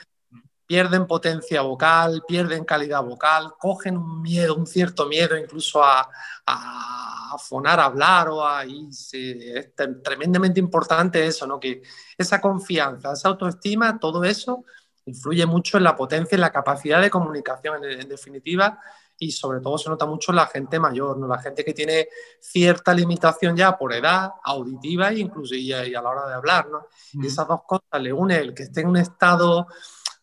[0.69, 6.07] pierden potencia vocal, pierden calidad vocal, cogen un miedo, un cierto miedo incluso a,
[6.45, 8.65] a, fonar, a hablar o a...
[8.65, 11.59] es tremendamente importante eso, ¿no?
[11.59, 11.81] Que
[12.19, 14.67] esa confianza, esa autoestima, todo eso
[15.07, 18.79] influye mucho en la potencia, en la capacidad de comunicación, en definitiva,
[19.19, 21.27] y sobre todo se nota mucho la gente mayor, ¿no?
[21.27, 22.09] la gente que tiene
[22.41, 26.69] cierta limitación ya por edad auditiva e incluso y a, la hora de hablar.
[26.69, 26.87] ¿no?
[27.15, 29.67] Y esas dos cosas le une el que esté en un estado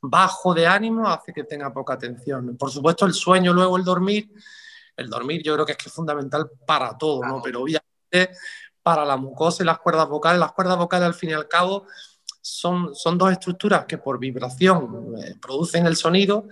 [0.09, 2.55] bajo de ánimo hace que tenga poca atención.
[2.57, 4.31] Por supuesto el sueño, luego el dormir,
[4.95, 7.41] el dormir yo creo que es que es fundamental para todo, ¿no?
[7.41, 8.31] pero obviamente
[8.81, 11.85] para la mucosa y las cuerdas vocales, las cuerdas vocales al fin y al cabo
[12.41, 16.47] son, son dos estructuras que por vibración eh, producen el sonido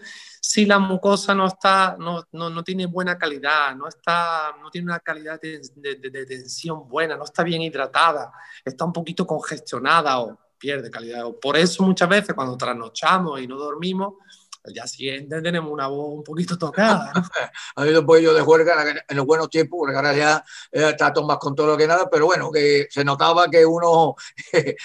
[0.46, 4.88] si la mucosa no está, no, no, no, tiene buena calidad, no, está, no tiene
[4.88, 8.30] una calidad de, de, tensión buena, no está bien hidratada,
[8.66, 11.26] está un poquito congestionada o pierde calidad.
[11.42, 14.14] Por eso muchas veces cuando trasnochamos y no dormimos,
[14.64, 17.12] al día siguiente tenemos una voz un poquito tocada.
[17.76, 21.12] a mí después yo de juerga en los buenos tiempos, porque ahora ya eh, está
[21.12, 24.16] todo más con todo lo que nada, pero bueno, que se notaba que uno
[24.54, 24.78] eh,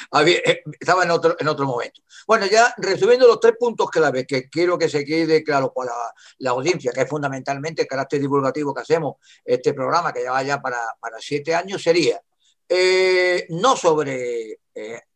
[0.81, 2.01] estaba en otro, en otro momento.
[2.27, 5.93] Bueno, ya resumiendo los tres puntos clave que quiero que se quede claro para
[6.39, 9.15] la, audiencia, que es fundamentalmente el carácter divulgativo que hacemos
[9.45, 12.21] este programa, que lleva ya para, para siete años, sería
[12.69, 14.59] eh, no sobre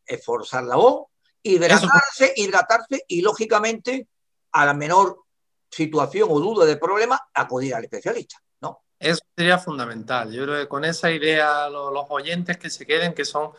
[0.05, 1.07] esforzar la voz,
[1.41, 4.07] hidratarse, hidratarse y lógicamente
[4.51, 5.23] a la menor
[5.69, 8.37] situación o duda de problema, acudir al especialista.
[8.61, 8.83] ¿no?
[8.99, 10.31] Eso sería fundamental.
[10.31, 13.51] Yo creo que con esa idea los, oyentes que se queden, que son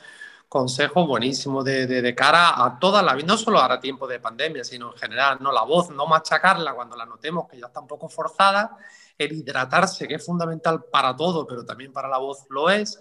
[0.48, 4.62] consejos buenísimos de, de, cara a toda la vida, no solo ahora tiempo de pandemia,
[4.62, 7.88] sino en general, no la voz, no machacarla cuando la notemos que ya está un
[7.88, 8.76] poco forzada,
[9.18, 13.00] el hidratarse, que es fundamental para todo, pero también para la voz lo es.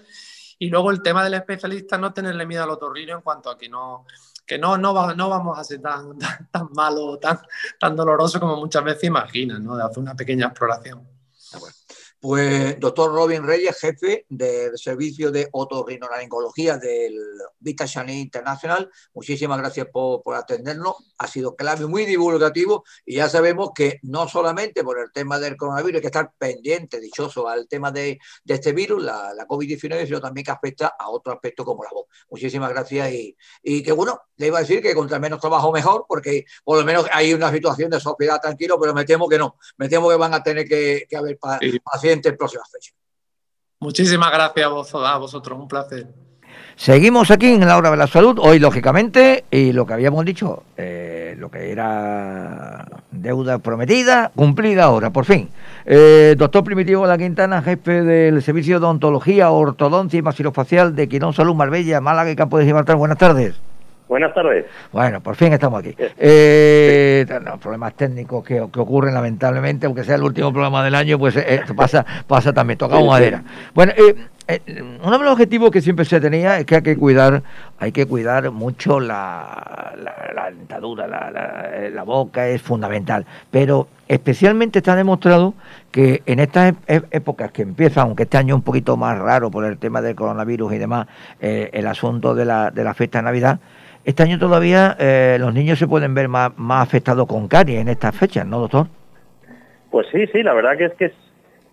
[0.63, 3.67] Y luego el tema del especialista, no tenerle miedo al otorrino en cuanto a que
[3.67, 4.06] no,
[4.45, 7.38] que no, no, no vamos a ser tan, tan, tan malo, tan,
[7.78, 9.76] tan doloroso como muchas veces imaginan, ¿no?
[9.76, 11.06] De hacer una pequeña exploración.
[12.23, 17.19] Pues, doctor Robin Reyes, jefe del servicio de otorrinolaringología del
[17.59, 20.95] Vita Shani International, muchísimas gracias por, atendernos.
[21.17, 25.57] Ha sido clave, muy divulgativo y ya sabemos que no solamente por el tema del
[25.57, 30.45] coronavirus hay que estar pendiente, dichoso al tema de, este virus, la, COVID-19, sino también
[30.45, 32.07] que afecta a otro aspecto como la voz.
[32.29, 36.05] Muchísimas gracias y, y que bueno, le iba a decir que contra menos trabajo mejor,
[36.07, 39.57] porque por lo menos hay una situación de sociedad tranquilo, pero me temo que no.
[39.75, 42.95] Me temo que van a tener que, haber pacientes en próximas fechas.
[43.80, 46.08] Muchísimas gracias a vosotros, un placer.
[46.76, 50.63] Seguimos aquí en la hora de la salud, hoy lógicamente, y lo que habíamos dicho,
[50.76, 55.49] eh, lo que era deuda prometida, cumplida ahora, por fin.
[55.86, 61.34] Eh, doctor Primitivo La Quintana, jefe del Servicio de Odontología, Ortodoncia y Masilofacial de Quirón
[61.34, 62.95] Salud Marbella, Málaga y Campo de Gibraltar.
[62.95, 63.56] Buenas tardes.
[64.13, 64.67] Buenas tardes.
[64.91, 65.95] Bueno, por fin estamos aquí.
[65.97, 67.26] Eh,
[67.60, 72.06] problemas técnicos que, ocurren lamentablemente, aunque sea el último programa del año, pues eh, pasa,
[72.28, 73.41] pasa también, tocamos madera.
[73.73, 74.15] Bueno, eh,
[74.47, 77.41] eh, uno de los objetivos que siempre se tenía es que hay que cuidar,
[77.80, 79.95] hay que cuidar mucho la,
[80.36, 85.56] la, dentadura, la, la, boca es fundamental, pero especialmente está demostrado
[85.89, 89.65] que en estas épocas que empiezan, aunque este año es un poquito más raro por
[89.65, 91.08] el tema del coronavirus y demás,
[91.39, 93.60] el asunto de la, de la fiesta de Navidad,
[94.06, 97.88] este año todavía eh, los niños se pueden ver más, más afectados con caries en
[97.88, 98.88] estas fechas, ¿no, doctor?
[99.92, 101.13] Pues sí, sí, la verdad que es que es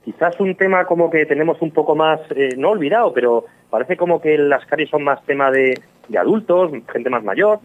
[0.04, 4.20] quizás un tema como que tenemos un poco más, eh, no olvidado, pero parece como
[4.20, 5.80] que las caries son más tema de,
[6.16, 7.60] adultos, gente más mayor,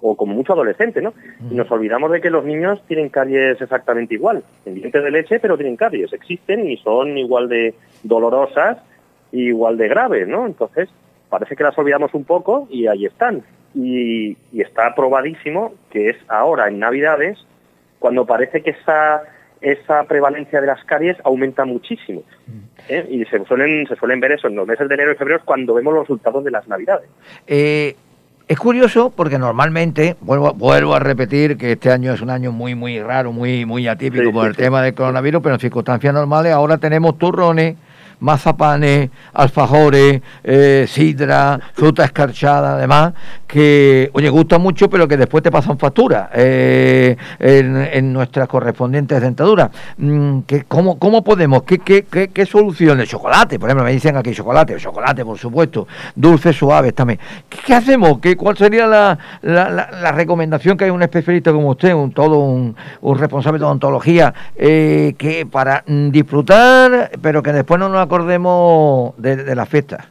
[0.00, 1.14] o como mucho adolescente, ¿no?
[1.50, 5.40] Y nos olvidamos de que los niños tienen caries exactamente igual, en dientes de leche,
[5.40, 8.78] pero tienen caries, existen y son igual de dolorosas
[9.32, 10.46] y igual de graves, ¿no?
[10.46, 10.90] Entonces,
[11.30, 13.42] parece que las olvidamos un poco y ahí están
[13.74, 17.38] y, está probadísimo que es ahora en Navidades
[17.98, 19.22] cuando parece que esa
[19.60, 22.22] esa prevalencia de las caries aumenta muchísimo.
[22.88, 23.06] ¿eh?
[23.08, 25.72] Y se suelen, se suelen ver eso en los meses de enero y febrero cuando
[25.72, 27.08] vemos los resultados de las Navidades.
[27.46, 27.96] Eh,
[28.46, 32.74] es curioso porque normalmente, vuelvo, vuelvo a repetir que este año es un año muy,
[32.74, 36.76] muy raro, muy, muy atípico por el tema del coronavirus, pero en circunstancias normales ahora
[36.76, 37.76] tenemos turrones,
[38.20, 43.14] mazapanes, alfajores, eh, sidra, fruta escarchada, además,
[43.46, 49.70] que, oye, gusta mucho, pero que después te pasan factura eh, en, nuestras correspondientes dentaduras.
[49.98, 51.62] Mm, cómo, ¿Cómo podemos?
[51.62, 53.08] ¿Qué, qué, qué, soluciones?
[53.08, 57.18] Chocolate, por ejemplo, me dicen aquí chocolate, chocolate, por supuesto, dulces suaves también.
[57.48, 58.18] ¿Qué, hacemos?
[58.20, 62.74] ¿Qué, ¿Cuál sería la, la, recomendación que hay un especialista como usted, un todo un,
[63.18, 69.54] responsable de odontología, eh, que para mm, disfrutar, pero que después no nos acordemos de,
[69.54, 70.06] la fiesta.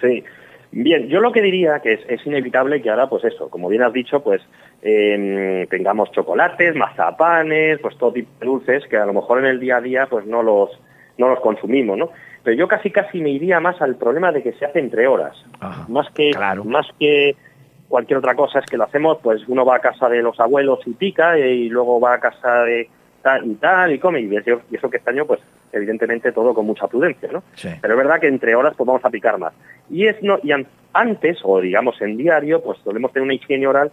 [0.00, 0.22] Sí.
[0.70, 3.92] Bien, yo lo que diría que es, inevitable que ahora, pues eso, como bien has
[3.92, 4.42] dicho, pues
[4.82, 9.58] em, tengamos chocolates, mazapanes, pues todo tipo de dulces que a lo mejor en el
[9.58, 10.70] día a día pues no los,
[11.18, 12.10] no los consumimos, ¿no?
[12.42, 15.34] Pero yo casi casi me iría más al problema de que se hace entre horas.
[15.88, 16.32] más que
[16.64, 17.34] más que
[17.88, 20.80] cualquier otra cosa es que lo hacemos, pues uno va a casa de los abuelos
[20.86, 22.88] y pica y luego va a casa de
[23.44, 25.40] y tal, y come, y eso, que este año, pues
[25.76, 27.42] evidentemente todo con mucha prudencia, ¿no?
[27.80, 29.52] Pero es verdad que entre horas pues vamos a picar más.
[29.90, 30.50] Y es no y
[30.92, 33.90] antes, o digamos en diario, pues solemos tener una higiene oral,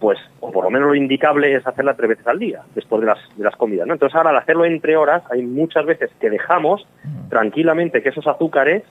[0.00, 3.06] pues, o por lo menos lo indicable es hacerla tres veces al día, después de
[3.06, 3.92] las, de las comidas, ¿no?
[3.92, 7.28] Entonces ahora al hacerlo entre horas, hay muchas veces que dejamos mm.
[7.28, 8.82] tranquilamente que esos azúcares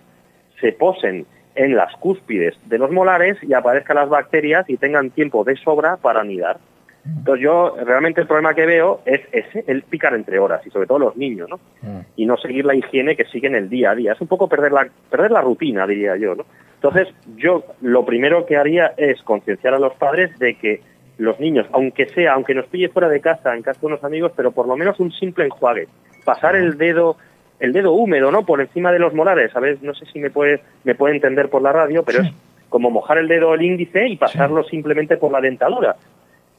[0.62, 5.44] se posen en las cúspides de los molares y aparezcan las bacterias y tengan tiempo
[5.44, 6.60] de sobra para anidar.
[7.04, 10.86] Entonces yo realmente el problema que veo es ese, el picar entre horas y sobre
[10.86, 11.60] todo los niños, ¿no?
[11.82, 12.02] Mm.
[12.16, 14.14] Y no seguir la higiene que siguen el día a día.
[14.14, 16.46] Es un poco perder la, perder la rutina, diría yo, ¿no?
[16.76, 20.82] Entonces yo lo primero que haría es concienciar a los padres de que
[21.18, 24.32] los niños, aunque sea, aunque nos pille fuera de casa, en casa de unos amigos,
[24.36, 25.88] pero por lo menos un simple enjuague,
[26.24, 27.18] pasar el dedo
[27.60, 28.44] el dedo húmedo, ¿no?
[28.44, 29.84] Por encima de los molares, ¿sabes?
[29.84, 32.32] No sé si me puede me puede entender por la radio, pero es
[32.70, 35.96] como mojar el dedo el índice y pasarlo simplemente por la dentadura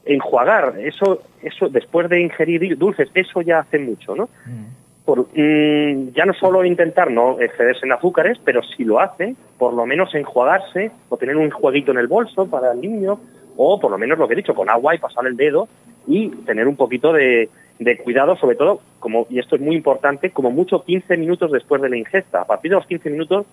[0.04, 4.28] enjuagar, eso, eso después de ingerir dulces, eso ya hace mucho, ¿no?
[4.46, 5.04] Mm.
[5.04, 9.74] Por, mm, ya no solo intentar no excederse en azúcares, pero si lo hace, por
[9.74, 13.18] lo menos enjuagarse o tener un jueguito en el bolso para el niño,
[13.56, 15.68] o por lo menos lo que he dicho, con agua y pasar el dedo
[16.06, 20.30] y tener un poquito de, de cuidado, sobre todo, como y esto es muy importante,
[20.30, 22.42] como mucho 15 minutos después de la ingesta.
[22.42, 23.46] A partir de los 15 minutos,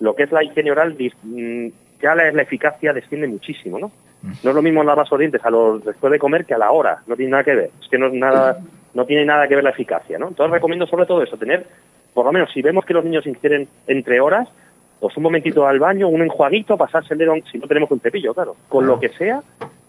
[0.00, 1.68] lo que es la higiene oral, mm,
[2.02, 3.90] ya la, la eficacia desciende muchísimo, ¿no?
[4.22, 6.72] No es lo mismo lavar los dientes a los después de comer que a la
[6.72, 7.70] hora, no tiene nada que ver.
[7.80, 8.58] Es que no es nada,
[8.94, 10.28] no tiene nada que ver la eficacia, ¿no?
[10.28, 11.66] Entonces recomiendo sobre todo eso, tener,
[12.14, 14.48] por lo menos si vemos que los niños ingieren entre horas,
[15.00, 18.34] pues un momentito al baño, un enjuaguito, pasarse el dedo, si no tenemos un cepillo,
[18.34, 19.40] claro, con lo que sea,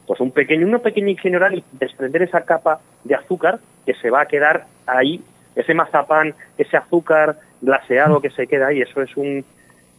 [0.06, 4.22] pues un pequeño, una pequeña ingenio y desprender esa capa de azúcar que se va
[4.22, 5.22] a quedar ahí,
[5.56, 9.44] ese mazapán, ese azúcar glaseado que se queda ahí, eso es un,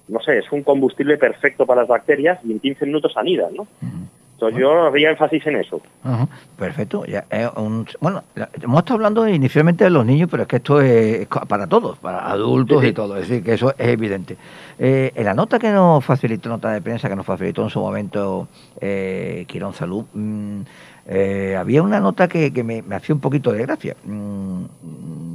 [0.09, 3.67] no sé, es un combustible perfecto para las bacterias y en 15 minutos anidan, ¿no?
[4.41, 5.83] Entonces yo haría énfasis en eso.
[6.59, 7.05] perfecto.
[7.05, 7.27] Ya,
[8.01, 8.25] bueno,
[8.63, 12.27] hemos estado hablando inicialmente de los niños, pero es que esto es para todos, para
[12.31, 13.19] adultos y todo.
[13.19, 14.39] Es decir, que eso es evidente.
[14.79, 17.81] Eh, en la nota que nos facilitó, nota de prensa que nos facilitó en su
[17.81, 18.49] momento
[18.81, 20.61] eh, Quirón Salud, mm,
[21.07, 23.95] eh, había una nota que, me, hacía un poquito de gracia.
[24.05, 24.65] Mm,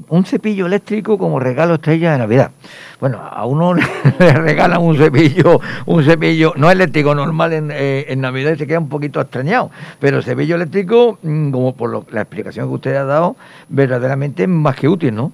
[0.09, 2.51] un cepillo eléctrico como regalo estrella de Navidad.
[2.99, 3.73] Bueno, a uno
[4.19, 8.67] le regalan un cepillo, un cepillo no eléctrico normal en, eh, en Navidad y se
[8.67, 9.71] queda un poquito extrañado.
[9.99, 13.35] Pero cepillo eléctrico, mm, como por la explicación que usted ha dado,
[13.69, 15.31] verdaderamente es más que útil, ¿no?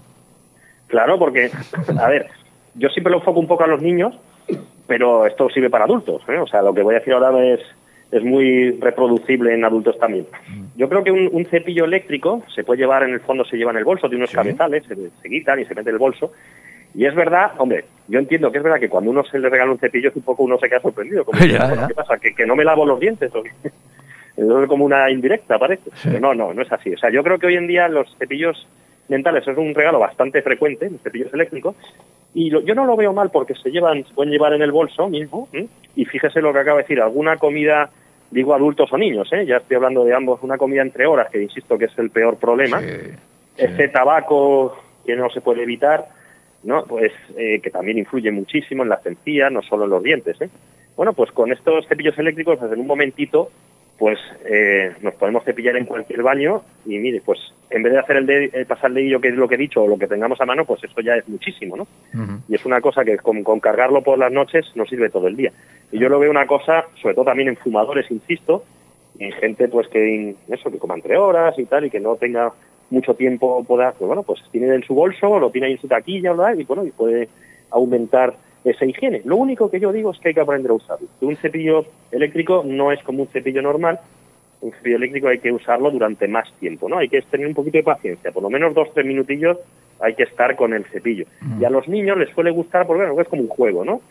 [0.88, 1.50] Claro, porque,
[1.98, 2.30] a ver,
[2.76, 4.14] yo siempre lo enfoco un poco a los niños,
[4.88, 6.22] pero esto sirve para adultos.
[6.28, 6.38] ¿eh?
[6.38, 7.62] O sea, lo que voy a decir ahora es
[8.12, 10.28] es muy reproducible en adultos también.
[10.76, 13.78] Yo creo que un, cepillo eléctrico se puede llevar, en el fondo se lleva en
[13.78, 16.34] el bolso, tiene unos cabezales, se, quitan y se mete en el bolso.
[16.94, 19.72] Y es verdad, hombre, yo entiendo que es verdad que cuando uno se le regala
[19.72, 21.24] un cepillo es un poco uno se queda sorprendido.
[21.24, 21.40] Como
[21.88, 22.18] ¿Qué pasa?
[22.18, 23.32] ¿Que, no me lavo los dientes.
[24.38, 25.90] es como una indirecta, parece.
[26.20, 26.94] no, no, no es así.
[26.94, 28.68] O sea, yo creo que hoy en día los cepillos
[29.12, 31.76] dentales es un regalo bastante frecuente, los cepillos eléctricos,
[32.34, 35.10] y yo no lo veo mal porque se llevan, se pueden llevar en el bolso
[35.10, 35.50] mismo,
[35.96, 37.90] y fíjese lo que acaba de decir, alguna comida
[38.32, 39.46] digo adultos o niños, ¿eh?
[39.46, 42.38] ya estoy hablando de ambos, una comida entre horas, que insisto que es el peor
[42.38, 42.82] problema,
[43.58, 46.08] ese tabaco que no se puede evitar,
[46.64, 46.86] ¿no?
[46.86, 50.42] pues eh, que también influye muchísimo en las encías, no solo en los dientes.
[50.42, 50.50] ¿eh?
[50.96, 53.50] Bueno, pues con estos cepillos eléctricos, pues en un momentito,
[54.02, 58.18] pues eh, nos podemos cepillar en cualquier baño y mire, pues en vez de hacer
[58.18, 60.08] el, de, el pasar el dedillo, que es lo que he dicho, o lo que
[60.08, 61.88] tengamos a mano, pues eso ya es muchísimo, ¿no?
[62.50, 65.52] Y es una cosa que con, cargarlo por las noches nos sirve todo el día.
[65.92, 68.64] Y yo lo veo una cosa, sobre todo también en fumadores, insisto,
[69.20, 72.16] y en gente pues que eso, que coma entre horas y tal, y que no
[72.16, 72.52] tenga
[72.90, 75.88] mucho tiempo, pueda, pues bueno, pues tiene en su bolso, lo tiene ahí en su
[75.88, 76.58] taquilla, ¿verdad?
[76.58, 77.30] y bueno, y puede
[77.70, 79.22] aumentar esa higiene.
[79.26, 81.08] Lo único que yo digo es que hay que aprender a usarlo.
[81.22, 84.00] Un cepillo eléctrico no es como un cepillo normal.
[84.62, 87.00] Un cepillo eléctrico hay que usarlo durante más tiempo, ¿no?
[87.00, 89.58] Hay que tener un poquito de paciencia, por lo menos dos, tres minutillos
[90.02, 91.26] hay que estar con el cepillo.
[91.60, 94.02] Y a los niños les suele gustar porque bueno, es como un juego, ¿no?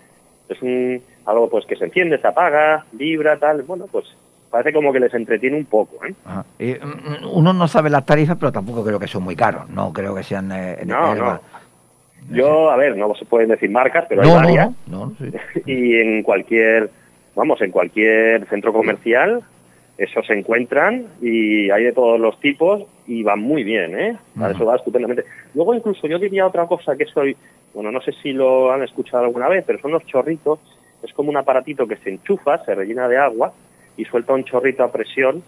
[0.49, 3.63] Es un algo pues que se enciende, se apaga, vibra, tal.
[3.63, 4.07] Bueno, pues
[4.51, 5.99] parece como que les entretiene un poco.
[6.05, 6.81] ¿eh?
[6.81, 9.69] Mm, uno no sabe las tarifas, pero tampoco creo que son muy caros.
[9.69, 10.51] No creo que sean.
[10.53, 11.41] Eh, no, no.
[12.31, 14.71] Yo, a ver, no se pueden decir marcas, pero hay varias.
[15.67, 16.91] y en cualquier,
[17.35, 19.43] vamos, en cualquier centro comercial,
[20.01, 24.17] eso se encuentran y hay de todos los tipos y van muy bien, ¿eh?
[24.51, 25.25] Eso va estupendamente.
[25.55, 27.37] Luego incluso yo diría otra cosa que soy,
[27.75, 30.59] bueno, no sé si lo han escuchado alguna vez, pero son los chorritos.
[31.03, 33.53] Es como un aparatito que se enchufa, se rellena de agua
[33.97, 35.43] y suelta un chorrito a presión.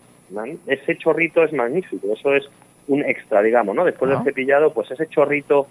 [0.66, 2.48] Ese chorrito es magnífico, eso es
[2.88, 3.84] un extra, digamos, ¿no?
[3.84, 5.66] Después del cepillado, pues ese chorrito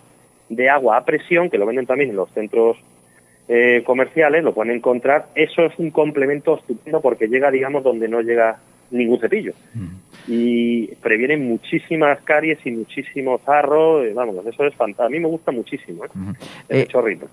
[0.52, 2.78] de agua a presión, que lo venden también en los centros
[3.48, 5.28] eh, comerciales, lo pueden encontrar.
[5.34, 8.60] Eso es un complemento estupendo porque llega, digamos, donde no llega
[8.92, 9.54] ningún cepillo.
[9.74, 9.88] Mm.
[10.28, 14.04] Y previene muchísimas caries y muchísimo zarro.
[14.04, 15.04] Eh, vamos, eso es fantástico.
[15.04, 16.10] A mí me gusta muchísimo, ¿eh?
[16.70, 17.28] eh chorrito.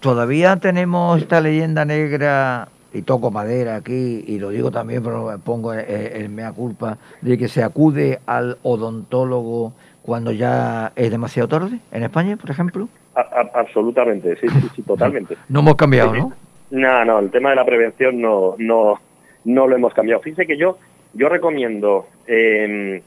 [0.00, 5.72] Todavía tenemos esta leyenda negra y toco madera aquí, y lo digo también, pero pongo
[5.72, 12.02] en mea culpa, de que se acude al odontólogo cuando ya es demasiado tarde en
[12.02, 12.88] España, por ejemplo?
[13.14, 15.36] absolutamente, sí, sí, sí, totalmente.
[15.48, 16.32] no hemos cambiado, ¿no?
[16.70, 18.98] No, no, el tema de la prevención no, no,
[19.44, 20.22] no lo hemos cambiado.
[20.22, 20.78] Fíjese que yo,
[21.12, 23.02] yo recomiendo eh,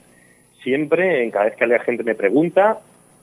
[0.62, 2.80] siempre, cada vez que la gente me pregunta,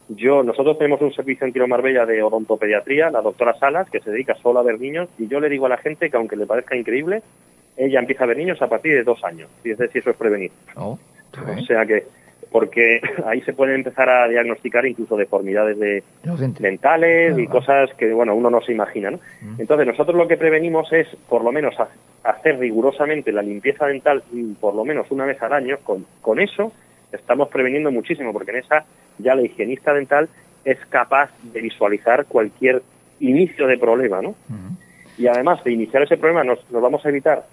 [0.09, 4.11] yo, nosotros tenemos un servicio en Tiro Marbella de odontopediatría, la doctora Salas, que se
[4.11, 6.47] dedica solo a ver niños, y yo le digo a la gente que aunque le
[6.47, 7.23] parezca increíble,
[7.77, 9.49] ella empieza a ver niños a partir de dos años.
[9.63, 10.51] Fíjese si eso es prevenir.
[10.75, 10.99] Oh,
[11.35, 12.05] o sea que
[12.53, 16.05] porque ahí se pueden empezar a diagnosticar incluso deformidades de,
[16.61, 19.11] mentales y cosas que bueno uno no se imagina.
[19.11, 19.19] ¿no?
[19.41, 19.61] Mm.
[19.61, 21.75] Entonces nosotros lo que prevenimos es por lo menos
[22.23, 24.23] hacer rigurosamente la limpieza dental
[24.61, 25.79] por lo menos una vez al año.
[25.83, 26.73] Con, con eso
[27.11, 28.85] estamos preveniendo muchísimo porque en esa
[29.19, 30.29] ya la higienista dental
[30.65, 32.83] es capaz de visualizar cualquier
[33.21, 34.21] inicio de problema.
[34.21, 34.35] ¿no?
[35.19, 37.45] Y además de iniciar ese problema nos, nos vamos a evitar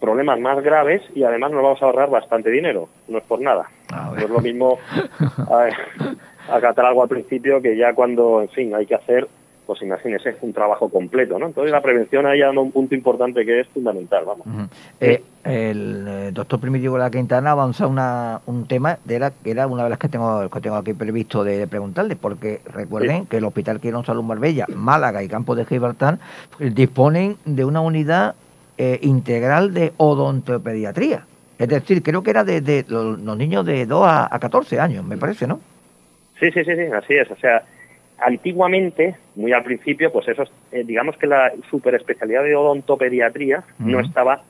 [0.00, 3.70] problemas más graves y además nos vamos a ahorrar bastante dinero, no es por nada.
[3.90, 4.78] no es lo mismo
[6.50, 9.28] acatar algo al principio que ya cuando, en fin, hay que hacer
[9.68, 11.44] pues imagínese, es un trabajo completo, ¿no?
[11.44, 14.46] Entonces la prevención ahí dando un punto importante que es fundamental, vamos.
[14.98, 19.50] Eh, el eh, doctor Primitivo de la Quintana avanza una, un tema de la, que
[19.50, 23.36] era una de las que tengo, que tengo aquí previsto de, preguntarle, porque recuerden que
[23.36, 26.18] el Hospital Quirón Salud Marbella, Málaga y Campo de Gibraltar
[26.58, 28.36] disponen de una unidad
[28.78, 31.24] eh, integral de odontopediatría.
[31.58, 35.16] Es decir, creo que era de, los, niños de 2 a, a 14 años, me
[35.16, 35.60] parece, ¿no?
[36.38, 37.30] Sí, sí, sí, sí, así es.
[37.30, 37.64] O sea,
[38.20, 44.42] antiguamente, muy al principio, pues eso, eh, digamos que la superespecialidad de odontopediatría no estaba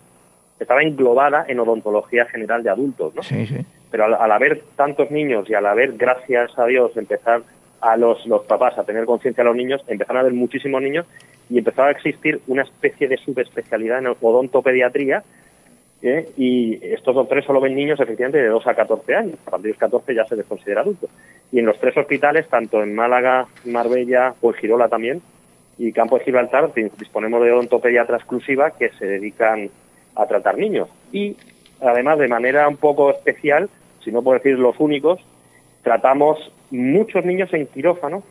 [0.60, 3.22] estaba englobada en odontología general de adultos, ¿no?
[3.22, 3.64] Sí, sí.
[3.90, 7.42] Pero al, haber tantos niños y al haber, gracias a Dios, empezar
[7.80, 11.06] a los, los papás a tener conciencia de los niños, empezaron a haber muchísimos niños
[11.50, 15.22] y empezaba a existir una especie de subespecialidad en odontopediatría
[16.02, 16.28] ¿eh?
[16.36, 19.70] y estos doctores solo ven niños efectivamente de 2 a 14 años, a partir de
[19.70, 21.10] los 14 ya se les considera adultos.
[21.50, 25.22] Y en los tres hospitales, tanto en Málaga, Marbella o en Girola también,
[25.78, 29.70] y Campo de Gibraltar, disponemos de odontopediatra exclusiva que se dedican
[30.16, 30.88] a tratar niños.
[31.12, 31.36] Y
[31.80, 33.70] además, de manera un poco especial,
[34.04, 35.20] si no puedo decir los únicos,
[35.82, 38.22] tratamos muchos niños en quirófano,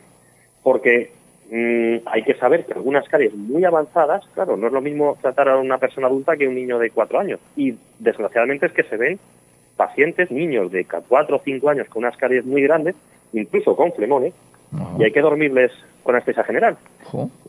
[0.63, 1.11] porque
[1.49, 5.47] Mm, hay que saber que algunas caries muy avanzadas, claro, no es lo mismo tratar
[5.47, 7.39] a una persona adulta que un niño de cuatro años.
[7.55, 9.17] Y desgraciadamente es que se ven
[9.77, 12.95] pacientes, niños de cuatro o cinco años con unas caries muy grandes,
[13.31, 14.33] incluso con flemones,
[14.99, 15.71] y hay que dormirles
[16.03, 16.77] con anestesia general.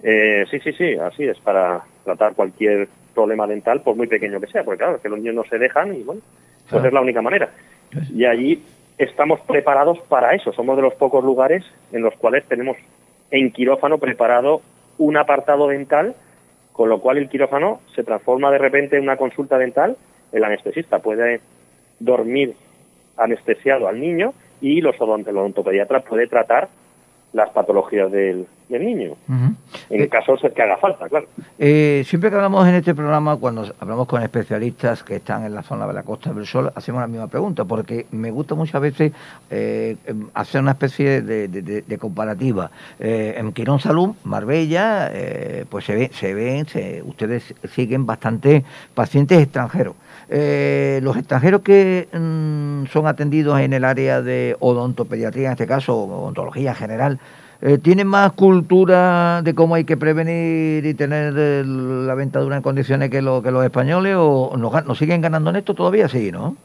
[0.05, 4.47] Eh, sí, sí, sí, así es, para tratar cualquier problema dental, por muy pequeño que
[4.47, 6.21] sea, porque claro, que los niños no se dejan y bueno,
[6.71, 7.51] pues es la única manera.
[8.15, 8.63] Y allí
[8.99, 12.77] estamos preparados para eso, somos de los pocos lugares en los cuales tenemos
[13.31, 14.61] en quirófano preparado
[14.99, 16.15] un apartado dental,
[16.73, 19.97] con lo cual el quirófano se transforma de repente en una consulta dental,
[20.33, 21.41] el anestesista puede
[22.01, 22.55] dormir
[23.17, 26.69] anestesiado al niño y los el odontopediatra puede tratar
[27.33, 29.57] las patologías del, niño, en
[29.91, 31.27] eh, casos que haga falta, claro.
[31.59, 35.63] Eh, siempre que hablamos en este programa, cuando hablamos con especialistas que están en la
[35.63, 39.13] zona de la Costa del Sol, hacemos la misma pregunta, porque me gusta muchas veces
[39.51, 39.97] eh,
[40.35, 42.71] hacer una especie de, comparativa.
[42.99, 45.11] en Quirón Salud, Marbella,
[45.69, 46.67] pues se, ve, se ven,
[47.07, 48.65] ustedes siguen bastante
[48.95, 49.95] pacientes extranjeros.
[50.29, 56.75] Los extranjeros que mm, son atendidos en el área de odontopediatría, en este caso, odontología
[56.75, 57.19] general,
[57.61, 63.11] eh, ¿Tienen más cultura de cómo hay que prevenir y tener la ventadura en condiciones
[63.11, 66.09] que, lo, que los españoles o nos, siguen ganando en esto todavía?
[66.09, 66.57] Sí, ¿no?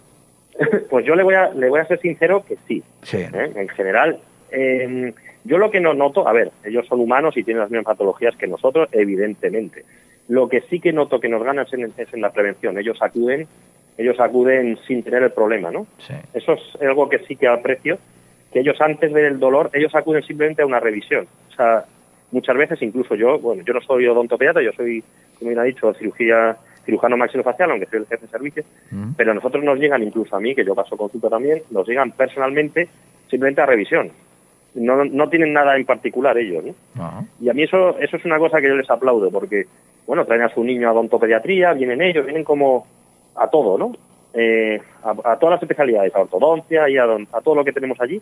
[0.91, 2.83] Pues yo le voy a, le voy a ser sincero que sí.
[3.01, 3.17] sí.
[3.17, 3.51] ¿eh?
[3.55, 4.19] En general,
[4.51, 5.11] em,
[5.43, 8.35] yo lo que no noto, a ver, ellos son humanos y tienen las mismas patologías
[8.35, 9.83] que nosotros, evidentemente.
[10.27, 12.77] Lo que sí que noto que nos ganan es en, es en la prevención.
[12.77, 13.47] Ellos acuden,
[13.97, 15.85] ellos acuden sin tener el problema, ¿no?
[15.99, 16.13] Sí.
[16.33, 17.97] Eso es algo que sí que aprecio
[18.53, 21.27] que ellos antes del dolor, ellos acuden simplemente a una revisión.
[21.51, 21.85] O sea,
[22.31, 25.03] muchas veces, incluso yo, bueno, yo no soy odontopediatra, yo soy,
[25.39, 26.55] como bien ha dicho, cirugía,
[26.85, 29.13] cirujano maxilofacial, aunque soy el jefe de servicio, mm.
[29.17, 32.11] pero a nosotros nos llegan, incluso a mí, que yo paso consulta también, nos llegan
[32.11, 32.87] personalmente
[33.27, 34.11] simplemente a revisión.
[34.75, 37.27] No, no tienen nada en particular ellos, ¿no?
[37.39, 39.65] Y a mí eso, eso es una cosa que yo les aplaudo, porque,
[40.05, 42.85] bueno, traen a su niño a odontopediatría, vienen ellos, vienen como
[43.35, 43.93] a todo, ¿no?
[44.33, 47.05] Eh, a, todas las especialidades, a ortodoncia y a,
[47.43, 48.21] todo lo que tenemos allí,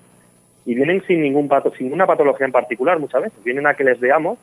[0.66, 3.84] y vienen sin ningún pato, sin ninguna patología en particular muchas veces, vienen a que
[3.84, 4.38] les veamos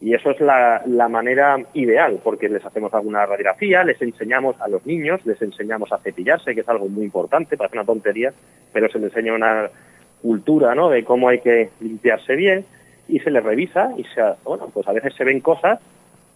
[0.00, 4.84] y eso es la, manera ideal, porque les hacemos alguna radiografía, les enseñamos a los
[4.84, 8.32] niños, les enseñamos a cepillarse, que es algo muy importante, parece una tontería,
[8.72, 9.70] pero se les enseña una
[10.20, 10.90] cultura ¿no?
[10.90, 12.64] de cómo hay que limpiarse bien
[13.08, 15.78] y se les revisa y se, bueno, pues a veces se ven cosas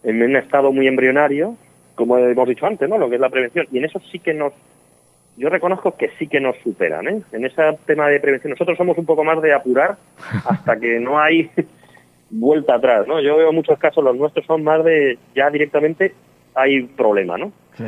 [0.03, 1.57] en un estado muy embrionario
[1.99, 2.97] como hemos dicho antes, ¿no?
[2.97, 3.67] Lo que es la prevención.
[3.73, 4.53] Y en eso sí que nos,
[5.37, 7.23] yo reconozco que sí que nos superan, ¿eh?
[7.33, 8.53] En ese tema de prevención.
[8.53, 9.97] Nosotros somos un poco más de apurar
[10.47, 11.51] hasta que no hay
[12.31, 13.21] vuelta atrás, ¿no?
[13.21, 16.15] Yo veo muchos casos, los nuestros son más de ya directamente
[16.55, 17.53] hay problema, ¿no?
[17.77, 17.85] Sí.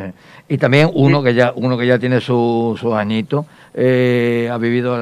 [0.48, 4.96] Y también uno que ya uno que ya tiene sus su añitos eh, ha vivido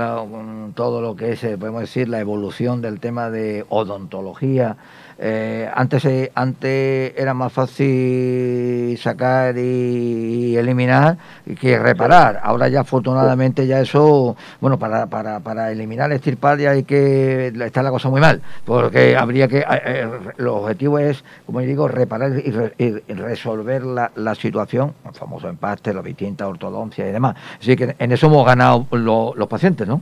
[0.75, 4.77] todo lo que es, eh, podemos decir, la evolución del tema de odontología,
[5.21, 11.17] eh, antes, antes era más fácil sacar y, eliminar
[11.61, 12.41] que reparar.
[12.43, 17.83] Ahora ya afortunadamente ya eso, bueno, para, para, para eliminar, extirpar ya hay que, está
[17.83, 20.09] la cosa muy mal, porque habría que, eh, eh
[20.39, 26.03] el objetivo es, como digo, reparar y, resolver la, la, situación, el famoso empaste, la
[26.03, 27.37] distintas ortodoncia y demás.
[27.59, 30.01] Así que en eso hemos ganado los pacientes, ¿no?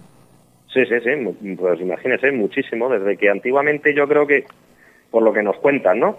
[0.72, 4.44] Sí, sí, sí, pues imagínese muchísimo, desde que antiguamente yo creo que
[5.10, 6.18] por lo que nos cuentan, ¿no?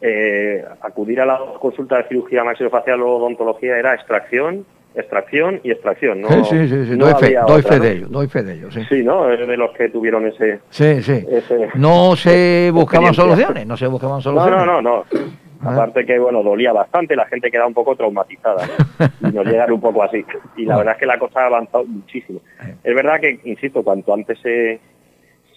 [0.00, 6.20] Eh, acudir a la consulta de cirugía maxilofacial o odontología era extracción, extracción y extracción.
[6.20, 7.84] No, sí, sí, sí, sí, no doy, fe, doy otra, fe ¿no?
[7.84, 8.82] de ello, doy fe de ello, sí.
[8.88, 9.26] Sí, ¿no?
[9.26, 10.60] De los que tuvieron ese...
[10.70, 11.24] Sí, sí.
[11.30, 14.66] ese- No se buscaban soluciones, no se buscaban No, soluciones.
[14.66, 15.04] no, no, no.
[15.62, 15.72] Ah.
[15.72, 18.66] Aparte que, bueno, dolía bastante, la gente queda un poco traumatizada
[19.22, 19.28] ¿no?
[19.30, 20.18] y nos llegan un poco así.
[20.58, 20.78] Y la Bueno.
[20.78, 22.40] verdad es que la cosa ha avanzado muchísimo.
[22.62, 22.74] Eh.
[22.84, 24.78] Es verdad que, insisto, cuanto antes se,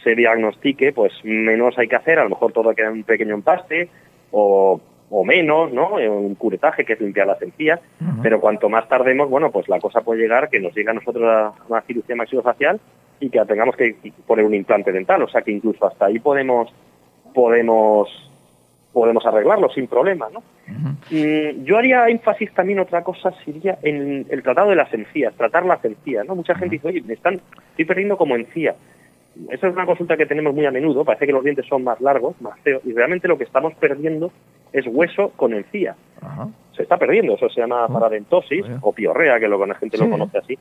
[0.03, 2.19] se diagnostique, pues menos hay que hacer.
[2.19, 3.89] A lo mejor todo queda un pequeño empaste
[4.31, 4.79] o,
[5.09, 5.95] o menos, ¿no?
[5.95, 7.79] Un curetaje que es limpiar las encías.
[8.21, 11.23] Pero cuanto más tardemos, bueno, pues la cosa puede llegar que nos llegue a nosotros
[11.25, 12.79] a una cirugía maxilofacial
[13.19, 13.95] y que tengamos que
[14.25, 15.21] poner un implante dental.
[15.23, 16.73] O sea que incluso hasta ahí podemos
[17.33, 18.09] podemos
[18.93, 20.41] podemos arreglarlo sin problema, ¿no?
[21.11, 25.65] Mm, yo haría énfasis también otra cosa sería en el tratado de las encías, tratar
[25.65, 26.35] las encías, ¿no?
[26.35, 27.39] Mucha gente dice, oye, me están,
[27.71, 28.75] estoy perdiendo como encía.
[29.49, 31.99] Esa es una consulta que tenemos muy a menudo, parece que los dientes son más
[32.01, 34.31] largos, más feos, y realmente lo que estamos perdiendo
[34.73, 35.95] es hueso con encía.
[36.21, 36.49] Ajá.
[36.75, 40.03] Se está perdiendo, eso se llama Ah, paradentosis o piorrea, que lo, la gente Sí.
[40.03, 40.57] lo conoce así.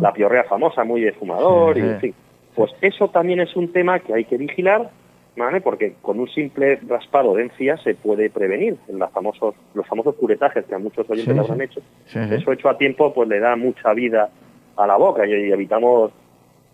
[0.00, 2.14] La piorrea famosa, muy de fumador, Sí, y en fin.
[2.54, 4.90] Pues eso también es un tema que hay que vigilar,
[5.36, 5.60] ¿vale?
[5.60, 10.14] Porque con un simple raspado de encías se puede prevenir en las famosos, los famosos
[10.16, 11.64] curetajes que a muchos oyentes Sí, habrán sí.
[11.64, 12.34] hecho.
[12.34, 14.30] Eso hecho a tiempo pues le da mucha vida
[14.76, 16.12] a la boca y, y evitamos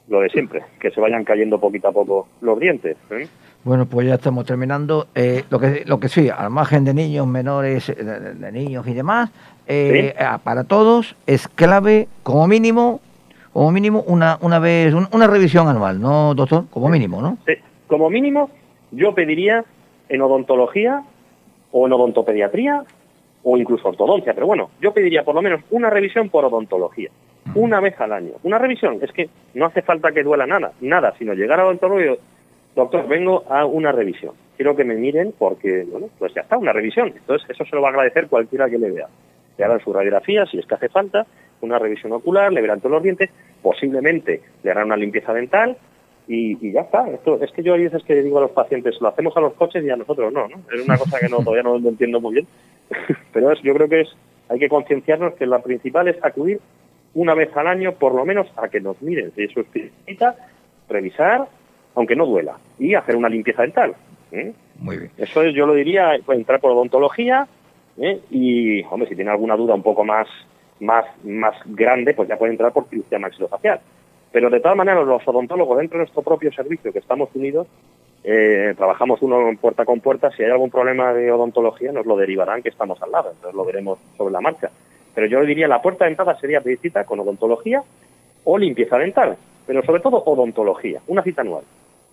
[0.09, 2.97] lo de siempre, que se vayan cayendo poquito a poco los dientes.
[3.11, 3.29] ¿eh?
[3.65, 5.07] Bueno, pues ya estamos terminando.
[5.15, 8.87] Eh, lo que lo que sí, al margen de niños menores, eh, de, de niños
[8.87, 9.31] y demás,
[9.67, 13.01] eh, ah, para todos es clave, como mínimo,
[13.53, 16.65] como mínimo una una vez un- una revisión anual, ¿no, doctor?
[16.71, 17.37] Como mínimo, ¿no?
[17.47, 17.55] Sí,
[17.87, 18.49] como mínimo,
[18.93, 19.65] yo pediría
[20.09, 21.03] en odontología
[21.73, 22.83] o en odontopediatría
[23.43, 27.11] o incluso ortodoncia, pero bueno, yo pediría por lo menos una revisión por odontología,
[27.55, 28.33] una vez al año.
[28.43, 32.01] Una revisión, es que no hace falta que duela nada, nada, sino llegar al odontólogo
[32.01, 32.19] y
[32.75, 34.35] doctor, vengo a una revisión.
[34.57, 37.13] Quiero que me miren porque, bueno, pues ya está, una revisión.
[37.17, 39.09] Entonces, eso se lo va a agradecer cualquiera que le vea.
[39.57, 41.27] Le harán su radiografía, si es que hace falta,
[41.61, 43.31] una revisión ocular, le verán todos los dientes,
[43.63, 45.77] posiblemente le harán una limpieza dental
[46.29, 47.09] y, ya está.
[47.11, 49.55] Esto, es que yo hay veces que digo a los pacientes, lo hacemos a los
[49.55, 50.57] coches y a nosotros no, ¿no?
[50.73, 52.47] Es una cosa que no, todavía no lo entiendo muy bien.
[53.33, 54.09] Pero es, yo creo que es
[54.49, 56.61] hay que concienciarnos que la principal es acudir
[57.19, 59.33] una vez al año, por lo menos, a que nos miren.
[59.35, 60.19] Si eso es
[60.89, 61.49] revisar,
[61.97, 63.95] aunque no duela, y hacer una limpieza dental.
[64.31, 64.53] ¿eh?
[64.79, 65.11] Muy bien.
[65.19, 67.49] Eso es, yo lo diría, pues, entrar por odontología
[67.97, 68.21] ¿eh?
[68.31, 70.29] y, hombre, si tiene alguna duda un poco más,
[70.79, 73.81] más, más grande, pues ya puede entrar por cirugía maxilofacial.
[74.31, 77.67] Pero de todas maneras, los odontólogos dentro de nuestro propio servicio, que estamos unidos,
[78.23, 80.31] eh, trabajamos uno puerta con puerta.
[80.31, 83.31] Si hay algún problema de odontología, nos lo derivarán, que estamos al lado.
[83.33, 84.71] Entonces lo veremos sobre la marcha.
[85.19, 87.83] Pero yo diría la puerta de entrada sería pedir con odontología
[88.45, 89.37] o limpieza dental.
[89.67, 91.65] Pero sobre todo odontología, una cita anual.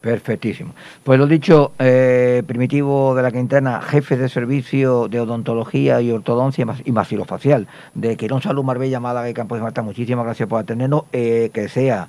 [0.02, 0.74] Perfectísimo.
[1.04, 6.66] Pues lo dicho, eh, Primitivo de la Quintana, jefe de servicio de odontología y ortodoncia
[6.84, 9.84] y maxilofacial de Quirón Salud Marbella, Málaga y Campos de Marta.
[9.84, 11.04] Muchísimas gracias por atendernos.
[11.14, 12.08] Eh, que sea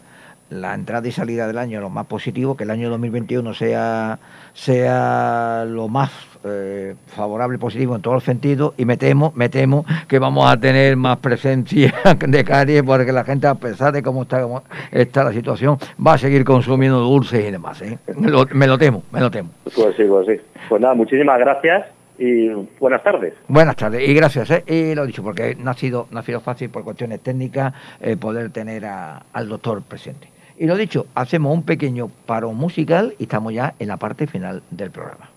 [0.51, 4.19] la entrada y salida del año lo más positivo, que el año 2021 sea,
[4.55, 6.11] sea lo más
[6.45, 10.57] eh, favorable positivo en todos los sentidos y me temo, me temo que vamos a
[10.59, 11.93] tener más presencia
[12.29, 16.15] de caries porque la gente a pesar de cómo está, cómo está la situación va
[16.15, 17.83] a seguir consumiendo dulces y demás.
[17.83, 17.99] ¿eh?
[18.17, 19.51] Me, lo, me lo temo, me lo temo.
[19.75, 20.41] Pues sí, pues sí.
[20.69, 21.87] Pues nada, muchísimas gracias
[22.19, 22.49] y
[22.81, 23.35] buenas tardes.
[23.49, 24.51] Buenas tardes y gracias.
[24.51, 24.65] ¿eh?
[24.67, 28.17] Y lo dicho, porque no ha sido, no ha sido fácil por cuestiones técnicas eh,
[28.17, 30.29] poder tener a- al doctor presente.
[30.59, 34.63] Y lo dicho, hacemos un pequeño paro musical y estamos ya en la parte final
[34.71, 35.36] del programa.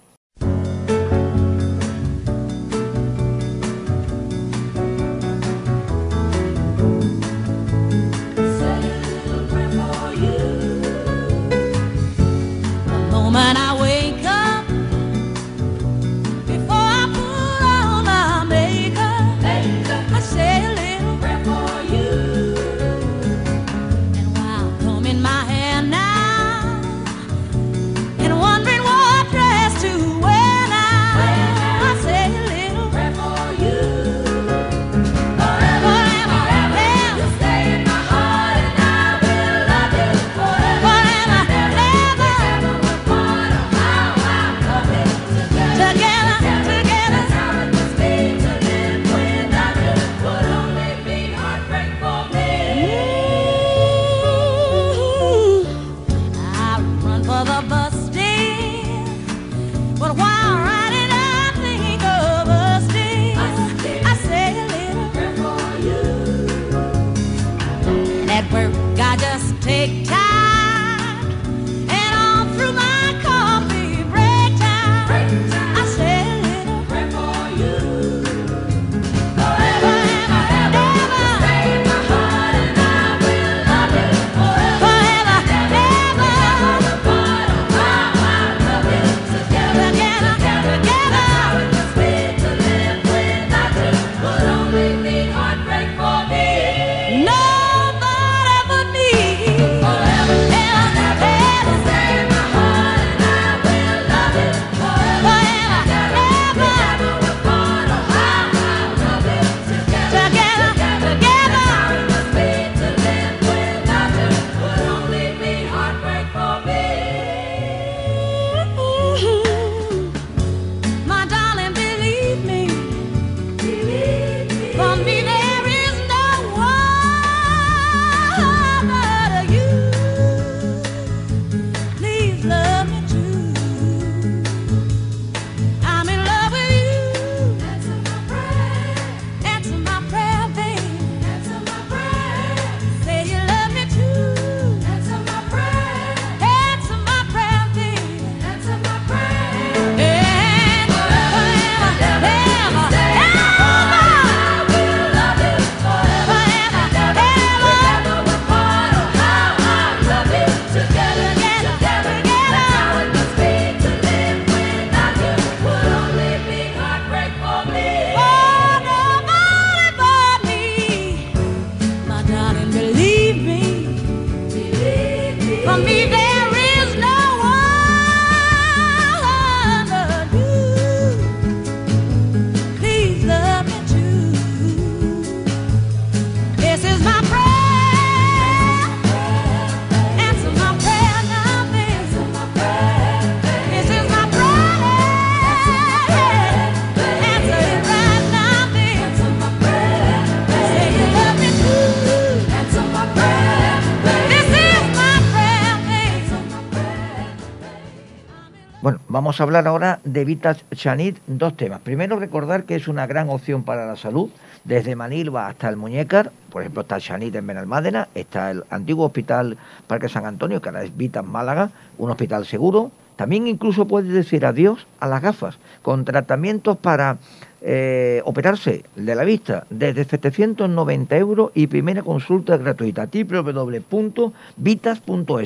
[209.10, 211.82] Vamos a hablar ahora de Vitas Chanit, dos temas.
[211.82, 214.30] Primero, recordar que es una gran opción para la salud,
[214.64, 216.32] desde Manilva hasta el Muñécar.
[216.52, 219.58] Por ejemplo, está el Chanit en Benalmádena, está el antiguo hospital
[219.88, 222.92] Parque San Antonio, que ahora es Vitas Málaga, un hospital seguro.
[223.16, 227.18] También incluso puedes decir adiós a las gafas, con tratamientos para
[227.62, 234.32] eh, operarse de la vista desde 790 euros y primera consulta gratuita www.vitas.es.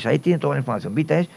[0.06, 0.94] Ahí tiene toda la información.
[0.94, 1.30] Vitas es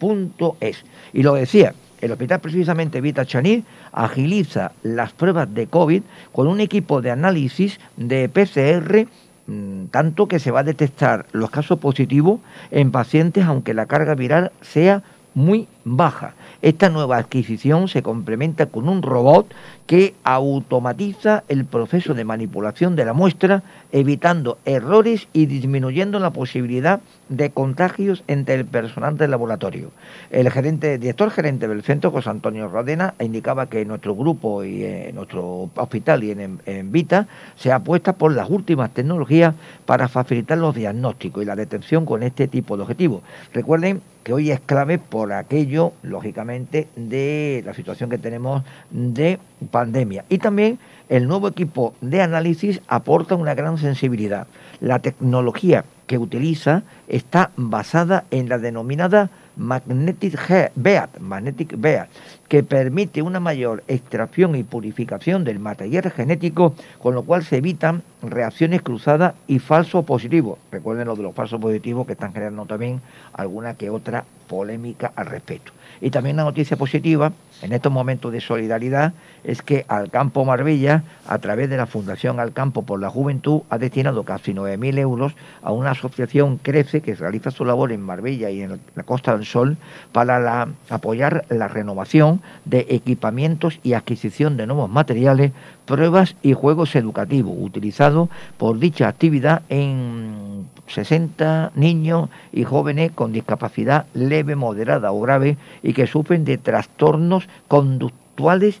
[0.00, 0.84] V-I-T-H-A-S.es.
[1.12, 6.60] Y lo decía, el hospital precisamente Vita Chanir agiliza las pruebas de COVID con un
[6.60, 9.06] equipo de análisis de PCR
[9.46, 12.40] mm, tanto que se va a detectar los casos positivos
[12.70, 15.02] en pacientes aunque la carga viral sea
[15.34, 16.34] muy baja.
[16.62, 19.46] Esta nueva adquisición se complementa con un robot
[19.86, 27.00] que automatiza el proceso de manipulación de la muestra, evitando errores y disminuyendo la posibilidad
[27.30, 29.92] de contagios entre el personal del laboratorio.
[30.30, 34.84] El gerente, director gerente del centro, José Antonio Rodena, indicaba que en nuestro grupo y
[34.84, 39.54] en nuestro hospital y en, en Vita se apuesta por las últimas tecnologías
[39.86, 43.22] para facilitar los diagnósticos y la detención con este tipo de objetivos.
[43.54, 49.38] Recuerden que hoy es clave por aquello, lógicamente, de la situación que tenemos de
[49.70, 50.24] pandemia.
[50.28, 50.78] Y también
[51.08, 54.46] el nuevo equipo de análisis aporta una gran sensibilidad.
[54.80, 62.08] La tecnología que utiliza está basada en la denominada Magnetic Beat, Magnetic Beat,
[62.50, 68.02] que permite una mayor extracción y purificación del material genético, con lo cual se evitan
[68.22, 70.58] reacciones cruzadas y falsos positivos.
[70.72, 73.00] Recuerden lo de los falsos positivos que están generando también
[73.34, 75.70] alguna que otra polémica al respecto.
[76.00, 77.32] Y también la noticia positiva
[77.62, 79.12] en estos momentos de solidaridad
[79.44, 84.24] es que Alcampo Marbella, a través de la Fundación Alcampo por la Juventud, ha destinado
[84.24, 88.80] casi 9.000 euros a una asociación Crece que realiza su labor en Marbella y en
[88.96, 89.76] la Costa del Sol
[90.10, 95.52] para la- apoyar la renovación de equipamientos y adquisición de nuevos materiales,
[95.86, 104.06] pruebas y juegos educativos utilizados por dicha actividad en 60 niños y jóvenes con discapacidad
[104.14, 108.19] leve, moderada o grave y que sufren de trastornos conductuales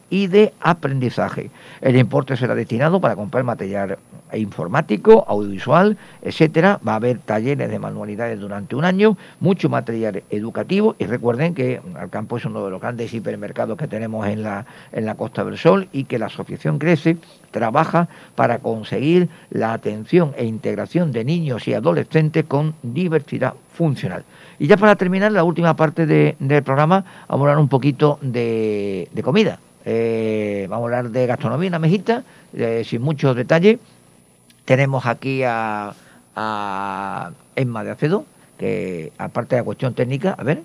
[0.08, 1.50] y de aprendizaje.
[1.80, 3.98] El importe será destinado para comprar material
[4.32, 6.80] informático, audiovisual, etcétera.
[6.86, 11.80] Va a haber talleres de manualidades durante un año, mucho material educativo y recuerden que
[11.98, 15.58] Alcampo es uno de los grandes hipermercados que tenemos en la, en la Costa del
[15.58, 17.18] Sol y que la asociación Crece
[17.50, 24.24] trabaja para conseguir la atención e integración de niños y adolescentes con diversidad funcional.
[24.60, 28.18] Y ya para terminar la última parte de- del programa, vamos a hablar un poquito
[28.20, 29.58] de, de comida.
[29.86, 32.22] Eh, vamos a hablar de gastronomía, una mejita,
[32.54, 33.78] eh, sin muchos detalles.
[34.66, 35.94] Tenemos aquí a,
[36.36, 38.26] a Emma de Acedo,
[38.58, 40.62] que aparte de la cuestión técnica, a ver.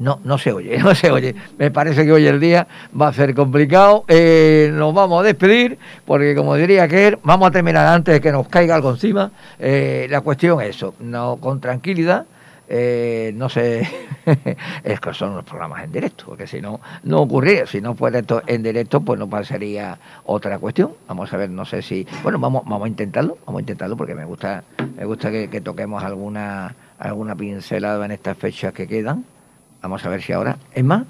[0.00, 1.34] No, no se oye, no se oye.
[1.56, 2.66] Me parece que hoy el día
[3.00, 4.04] va a ser complicado.
[4.08, 8.32] Eh, nos vamos a despedir, porque como diría que vamos a terminar antes de que
[8.32, 9.30] nos caiga algo encima.
[9.60, 12.26] La cuestión es eso, no, con tranquilidad.
[12.68, 13.88] Eh, no sé,
[14.84, 17.66] es que son los programas en directo, porque si no, no ocurriría.
[17.66, 20.92] Si no fuera esto en directo, pues no pasaría otra cuestión.
[21.08, 22.06] Vamos a ver, no sé si.
[22.22, 24.64] Bueno, vamos, vamos a intentarlo, vamos a intentarlo, porque me gusta,
[24.96, 29.24] me gusta que, que toquemos alguna, alguna pincelada en estas fechas que quedan.
[29.82, 30.56] Vamos a ver si ahora.
[30.72, 31.04] Es más.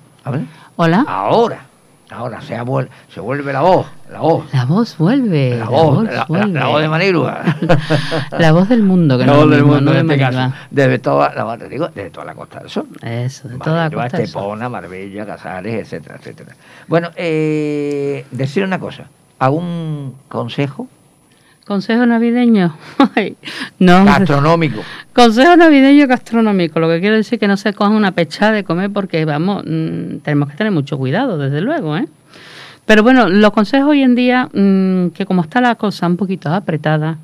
[0.76, 1.04] Hola.
[1.06, 1.66] Ahora,
[2.10, 4.52] ahora se, vuel- se vuelve la voz, la voz.
[4.52, 5.56] La voz vuelve.
[5.58, 6.58] La voz, la, la- vuelve.
[6.60, 7.42] la voz de Manirua.
[8.38, 10.24] La voz del mundo, que La no, voz del mismo, mundo no en de este
[10.24, 10.54] caso.
[10.70, 12.86] Desde toda, la, digo, desde toda la Costa del Sol.
[13.02, 14.42] Eso, de toda la Costa del Sol.
[14.42, 16.54] Estepona, Marbella, Casares, etcétera, etcétera.
[16.88, 19.04] Bueno, eh, decir una cosa.
[19.38, 20.88] ¿Algún consejo
[21.66, 22.76] Consejo navideño.
[23.78, 24.04] No.
[24.04, 24.82] gastronómico?
[25.12, 26.78] Consejo navideño gastronómico.
[26.78, 30.18] Lo que quiero decir que no se coja una pechada de comer porque, vamos, mm,
[30.18, 32.06] tenemos que tener mucho cuidado, desde luego, ¿eh?
[32.86, 36.48] Pero bueno, los consejos hoy en día, mm, que como está la cosa un poquito
[36.50, 37.18] apretada,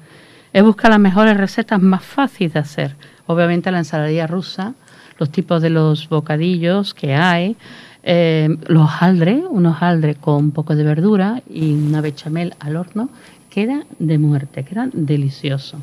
[0.52, 2.96] es buscar las mejores recetas más fáciles de hacer.
[3.26, 4.74] Obviamente la ensaladilla rusa,
[5.18, 7.56] los tipos de los bocadillos que hay,
[8.02, 13.08] eh, los hojaldres, un hojaldre con un poco de verdura y una bechamel al horno,
[13.52, 15.78] queda de muerte, queda delicioso.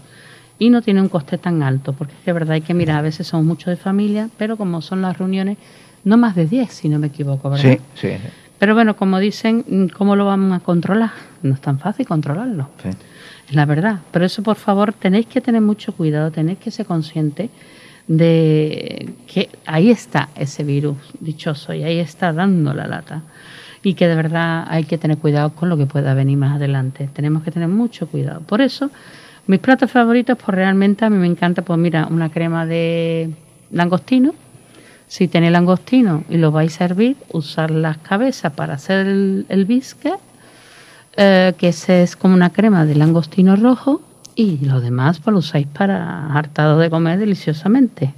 [0.58, 3.02] Y no tiene un coste tan alto, porque es que verdad hay que mirar, a
[3.02, 5.58] veces somos muchos de familia, pero como son las reuniones,
[6.04, 7.78] no más de 10, si no me equivoco, ¿verdad?
[7.96, 8.14] Sí, sí,
[8.58, 11.12] Pero bueno, como dicen, ¿cómo lo vamos a controlar?
[11.44, 12.70] No es tan fácil controlarlo.
[12.84, 12.90] sí.
[13.48, 14.00] Es la verdad.
[14.12, 17.50] Por eso, por favor, tenéis que tener mucho cuidado, tenéis que ser conscientes
[18.08, 23.24] de que ahí está ese virus dichoso y ahí está dando la lata.
[23.82, 27.10] Y que de verdad hay que tener cuidado con lo que pueda venir más adelante.
[27.14, 28.42] Tenemos que tener mucho cuidado.
[28.42, 28.90] Por eso,
[29.48, 33.30] mis platos favoritos, pues realmente a mí me encanta, pues mira, una crema de
[33.72, 34.34] langostino
[35.08, 39.66] Si tenéis langostino y lo vais a servir, usar las cabezas para hacer el, el
[39.66, 40.14] bisque,
[41.18, 44.02] eh, que es como una crema de langostino rojo,
[44.36, 48.14] y lo demás pues lo usáis para hartado de comer deliciosamente.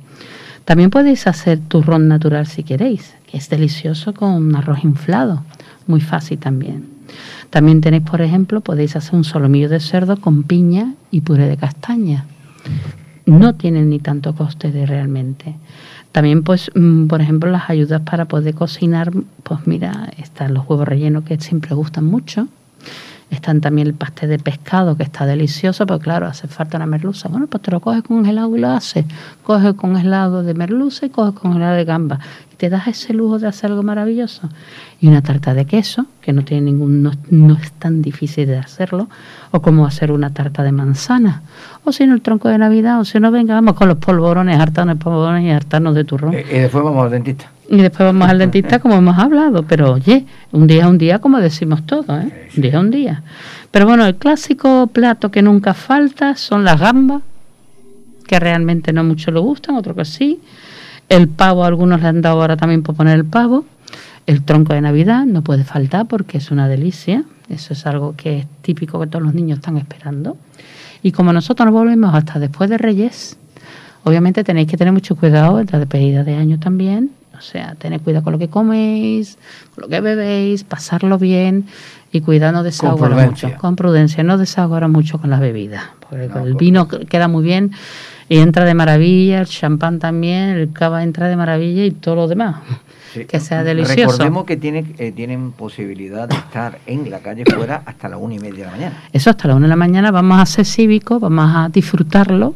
[0.66, 5.44] También podéis hacer turrón natural si queréis, que es delicioso con un arroz inflado,
[5.88, 6.86] muy fácil también.
[7.50, 11.58] También tenéis, por ejemplo, podéis hacer un solomillo de cerdo con piña y puré de
[11.58, 12.26] castaña.
[13.26, 15.56] No tienen ni tanto coste de realmente.
[16.12, 19.12] También, pues, mm, por ejemplo, las ayudas para poder cocinar,
[19.44, 22.48] pues mira, están los huevos rellenos que siempre gustan mucho.
[23.32, 27.30] Están también el pastel de pescado, que está delicioso, pero claro, hace falta una merluza.
[27.30, 29.06] Bueno, pues te lo coges congelado y lo haces.
[29.42, 32.20] Coges congelado de merluza y coges congelado de gamba.
[32.52, 34.50] Y te das ese lujo de hacer algo maravilloso.
[35.00, 38.58] Y una tarta de queso, que no tiene ningún, no, no es tan difícil de
[38.58, 39.08] hacerlo.
[39.52, 41.42] O como hacer una tarta de manzana.
[41.84, 43.00] O si no, el tronco de Navidad.
[43.00, 46.34] O si no, venga, vamos con los polvorones, hartarnos de polvorones y hartarnos de turrón.
[46.34, 47.52] Eh, y después vamos al dentista.
[47.70, 51.20] Y después vamos al dentista como hemos hablado, pero oye, un día es un día
[51.20, 52.50] como decimos todos, ¿eh?
[52.56, 53.24] Un día es un día.
[53.72, 57.22] Pero bueno, el clásico plato que nunca falta son las gambas,
[58.28, 60.40] que realmente no mucho le gustan, otros que sí.
[61.08, 63.66] El pavo, algunos le han dado ahora también por poner el pavo.
[64.28, 67.24] El tronco de Navidad no puede faltar porque es una delicia.
[67.50, 70.38] Eso es algo que es típico que todos los niños están esperando.
[71.04, 73.38] Y como nosotros nos volvemos hasta después de Reyes,
[74.04, 77.12] obviamente tenéis que tener mucho cuidado en la despedida de año también.
[77.38, 79.38] O sea, tener cuidado con lo que coméis,
[79.74, 81.66] con lo que bebéis, pasarlo bien
[82.12, 83.50] y cuidado no desahogar prudencia.
[83.50, 83.60] mucho.
[83.60, 85.86] Con prudencia, no desahogar mucho con las bebidas.
[86.08, 87.72] Porque No, el vino queda muy bien
[88.30, 92.28] y entra de maravilla, el champán también, el cava entra de maravilla y todo lo
[92.28, 92.58] demás.
[93.14, 93.26] Sí.
[93.26, 94.12] Que sea delicioso.
[94.12, 98.36] Recordemos que tiene, eh, tienen posibilidad de estar en la calle fuera hasta las una
[98.36, 99.04] y media de la mañana.
[99.12, 102.56] Eso hasta la una de la mañana vamos a ser cívicos, vamos a disfrutarlo,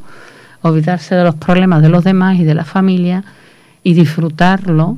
[0.61, 3.23] olvidarse de los problemas de los demás y de la familia
[3.83, 4.97] y disfrutarlo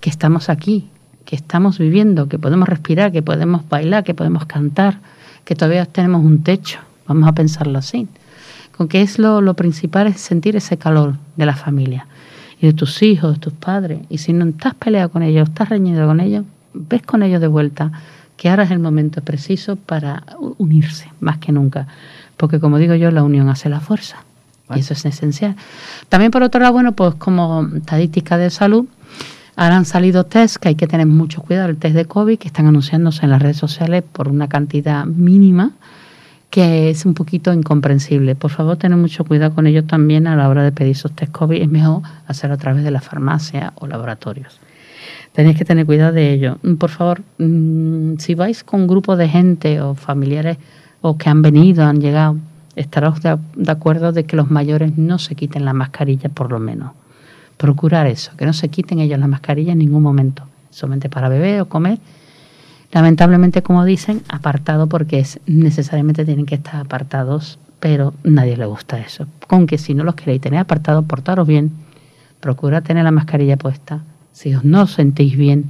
[0.00, 0.88] que estamos aquí,
[1.26, 5.00] que estamos viviendo, que podemos respirar, que podemos bailar, que podemos cantar,
[5.44, 8.08] que todavía tenemos un techo, vamos a pensarlo así.
[8.76, 12.06] Con que es lo, lo principal es sentir ese calor de la familia
[12.60, 14.00] y de tus hijos, de tus padres.
[14.08, 17.46] Y si no estás peleado con ellos, estás reñido con ellos, ves con ellos de
[17.46, 17.92] vuelta,
[18.36, 20.22] que ahora es el momento preciso para
[20.58, 21.86] unirse, más que nunca.
[22.36, 24.18] Porque como digo yo, la unión hace la fuerza.
[24.74, 25.54] Y eso es esencial.
[26.08, 28.86] También por otro lado, bueno, pues como estadística de salud,
[29.54, 32.48] ahora han salido test que hay que tener mucho cuidado, el test de COVID, que
[32.48, 35.72] están anunciándose en las redes sociales por una cantidad mínima,
[36.50, 38.34] que es un poquito incomprensible.
[38.34, 41.32] Por favor, tened mucho cuidado con ellos también a la hora de pedir esos test
[41.32, 41.60] COVID.
[41.60, 44.60] Es mejor hacerlo a través de la farmacia o laboratorios.
[45.32, 46.58] Tenéis que tener cuidado de ello.
[46.62, 50.56] Mm, Por favor, mm, si vais con un grupo de gente o familiares
[51.02, 52.36] o que han venido, han llegado,
[52.74, 56.58] estaros de, de acuerdo de que los mayores no se quiten la mascarilla por lo
[56.58, 56.92] menos.
[57.58, 61.60] Procurar eso, que no se quiten ellos la mascarilla en ningún momento, solamente para beber
[61.60, 61.98] o comer.
[62.92, 68.98] Lamentablemente, como dicen, apartado porque es necesariamente tienen que estar apartados, pero nadie le gusta
[68.98, 69.26] eso.
[69.46, 71.72] Con que si no los queréis tener apartados, portaros bien,
[72.40, 74.00] procurad tener la mascarilla puesta.
[74.32, 75.64] Si os no sentís bien,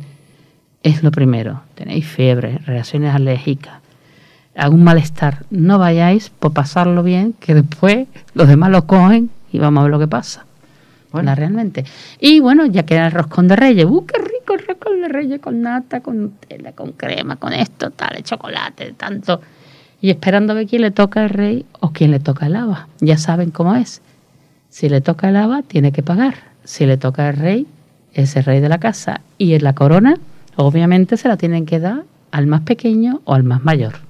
[0.82, 1.62] es lo primero.
[1.74, 3.80] Tenéis fiebre, reacciones alérgicas,
[4.56, 9.80] algún malestar, no vayáis por pasarlo bien, que después los demás lo cogen y vamos
[9.80, 10.44] a ver lo que pasa.
[11.22, 11.84] Realmente.
[12.20, 13.86] Y bueno, ya queda el roscón de reyes.
[13.86, 17.90] ¡Uh, qué rico el roscón de reyes con nata, con Nutella, con crema, con esto,
[17.90, 19.40] tal, el chocolate, tanto.
[20.00, 22.88] Y esperando a ver quién le toca el rey o quién le toca el haba.
[23.00, 24.02] Ya saben cómo es.
[24.68, 26.34] Si le toca el haba, tiene que pagar.
[26.64, 27.66] Si le toca el rey,
[28.12, 29.20] es el rey de la casa.
[29.38, 30.16] Y en la corona,
[30.56, 34.05] obviamente, se la tienen que dar al más pequeño o al más mayor.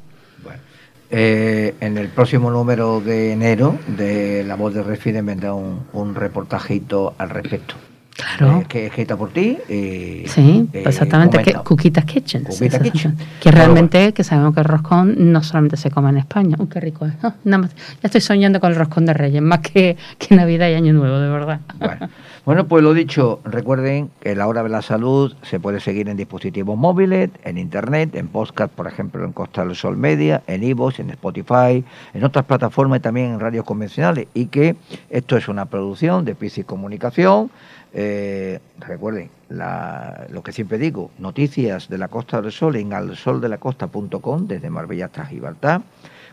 [1.11, 6.15] Eh, en el próximo número de enero de La Voz de Refide vendrá un, un
[6.15, 7.77] reportajito al respecto.
[8.17, 8.61] Claro.
[8.61, 9.59] Eh, que es escrita por ti.
[9.69, 11.53] y, Sí, eh, exactamente, que.
[11.55, 12.45] Cuquitas Kitchen.
[12.45, 13.17] Cuquita Kitchen.
[13.41, 16.57] Que Bueno, realmente, que sabemos que el roscón no solamente se come en España.
[16.59, 17.13] Uy, qué rico es.
[17.23, 20.69] Ah, nada más, ya estoy soñando con el roscón de Reyes, más que, que Navidad
[20.69, 21.61] y Año Nuevo, de verdad.
[21.79, 22.09] Bueno,
[22.47, 26.17] bueno, pues lo dicho, recuerden que la hora de la salud se puede seguir en
[26.17, 31.01] dispositivos móviles, en internet, en podcast, por ejemplo, en Costa del Sol Media, en iVoox,
[31.01, 34.29] en Spotify, en otras plataformas y también en radios convencionales.
[34.33, 34.77] Y que
[35.11, 37.51] esto es una producción de Piscis Comunicación.
[37.99, 44.47] Eh, recuerden la- lo que siempre digo, noticias de la Costa del Sol en alsoldelacosta.com
[44.47, 45.81] desde Marbella hasta Gibraltar.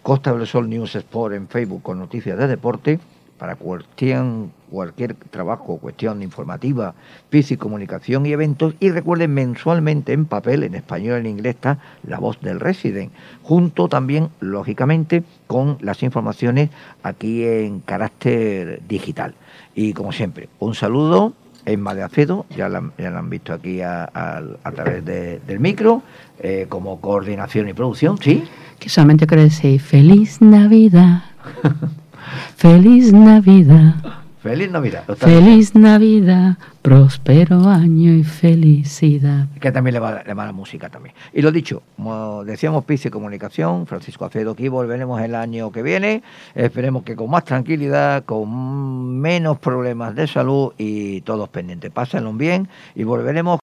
[0.02, 3.00] Costa del Sol News Sport en Facebook con noticias de deporte
[3.38, 6.96] para cuestión, cualquier trabajo, cuestión informativa,
[7.30, 8.76] física, comunicación y eventos.
[8.82, 13.88] Y recuerden mensualmente en papel, en español, en inglés, está La Voz del Resident, junto
[13.88, 16.72] también, lógicamente, con las informaciones
[17.04, 19.34] aquí en carácter digital.
[19.76, 21.32] Y como siempre, un saludo
[21.66, 25.60] De Acedo, ya la, ya la han visto aquí a, a- a través de- del
[25.60, 26.02] micro,
[26.40, 28.44] eh, como coordinación y producción, ¿sí?
[28.80, 31.24] Que solamente quiero decir feliz Navidad.
[32.58, 33.96] feliz Navidad.
[34.44, 35.06] Feliz Navidad.
[35.16, 36.58] Feliz Navidad.
[36.82, 39.48] Próspero año y felicidad.
[39.62, 41.16] que también le va, le va la música también.
[41.32, 46.24] Y lo dicho, como decíamos, Pice Comunicación, Francisco Acedo aquí, volveremos el año que viene,
[46.56, 51.90] esperemos que con más tranquilidad, con menos problemas de salud y todos pendientes.
[51.92, 53.62] Pásenlo bien y volveremos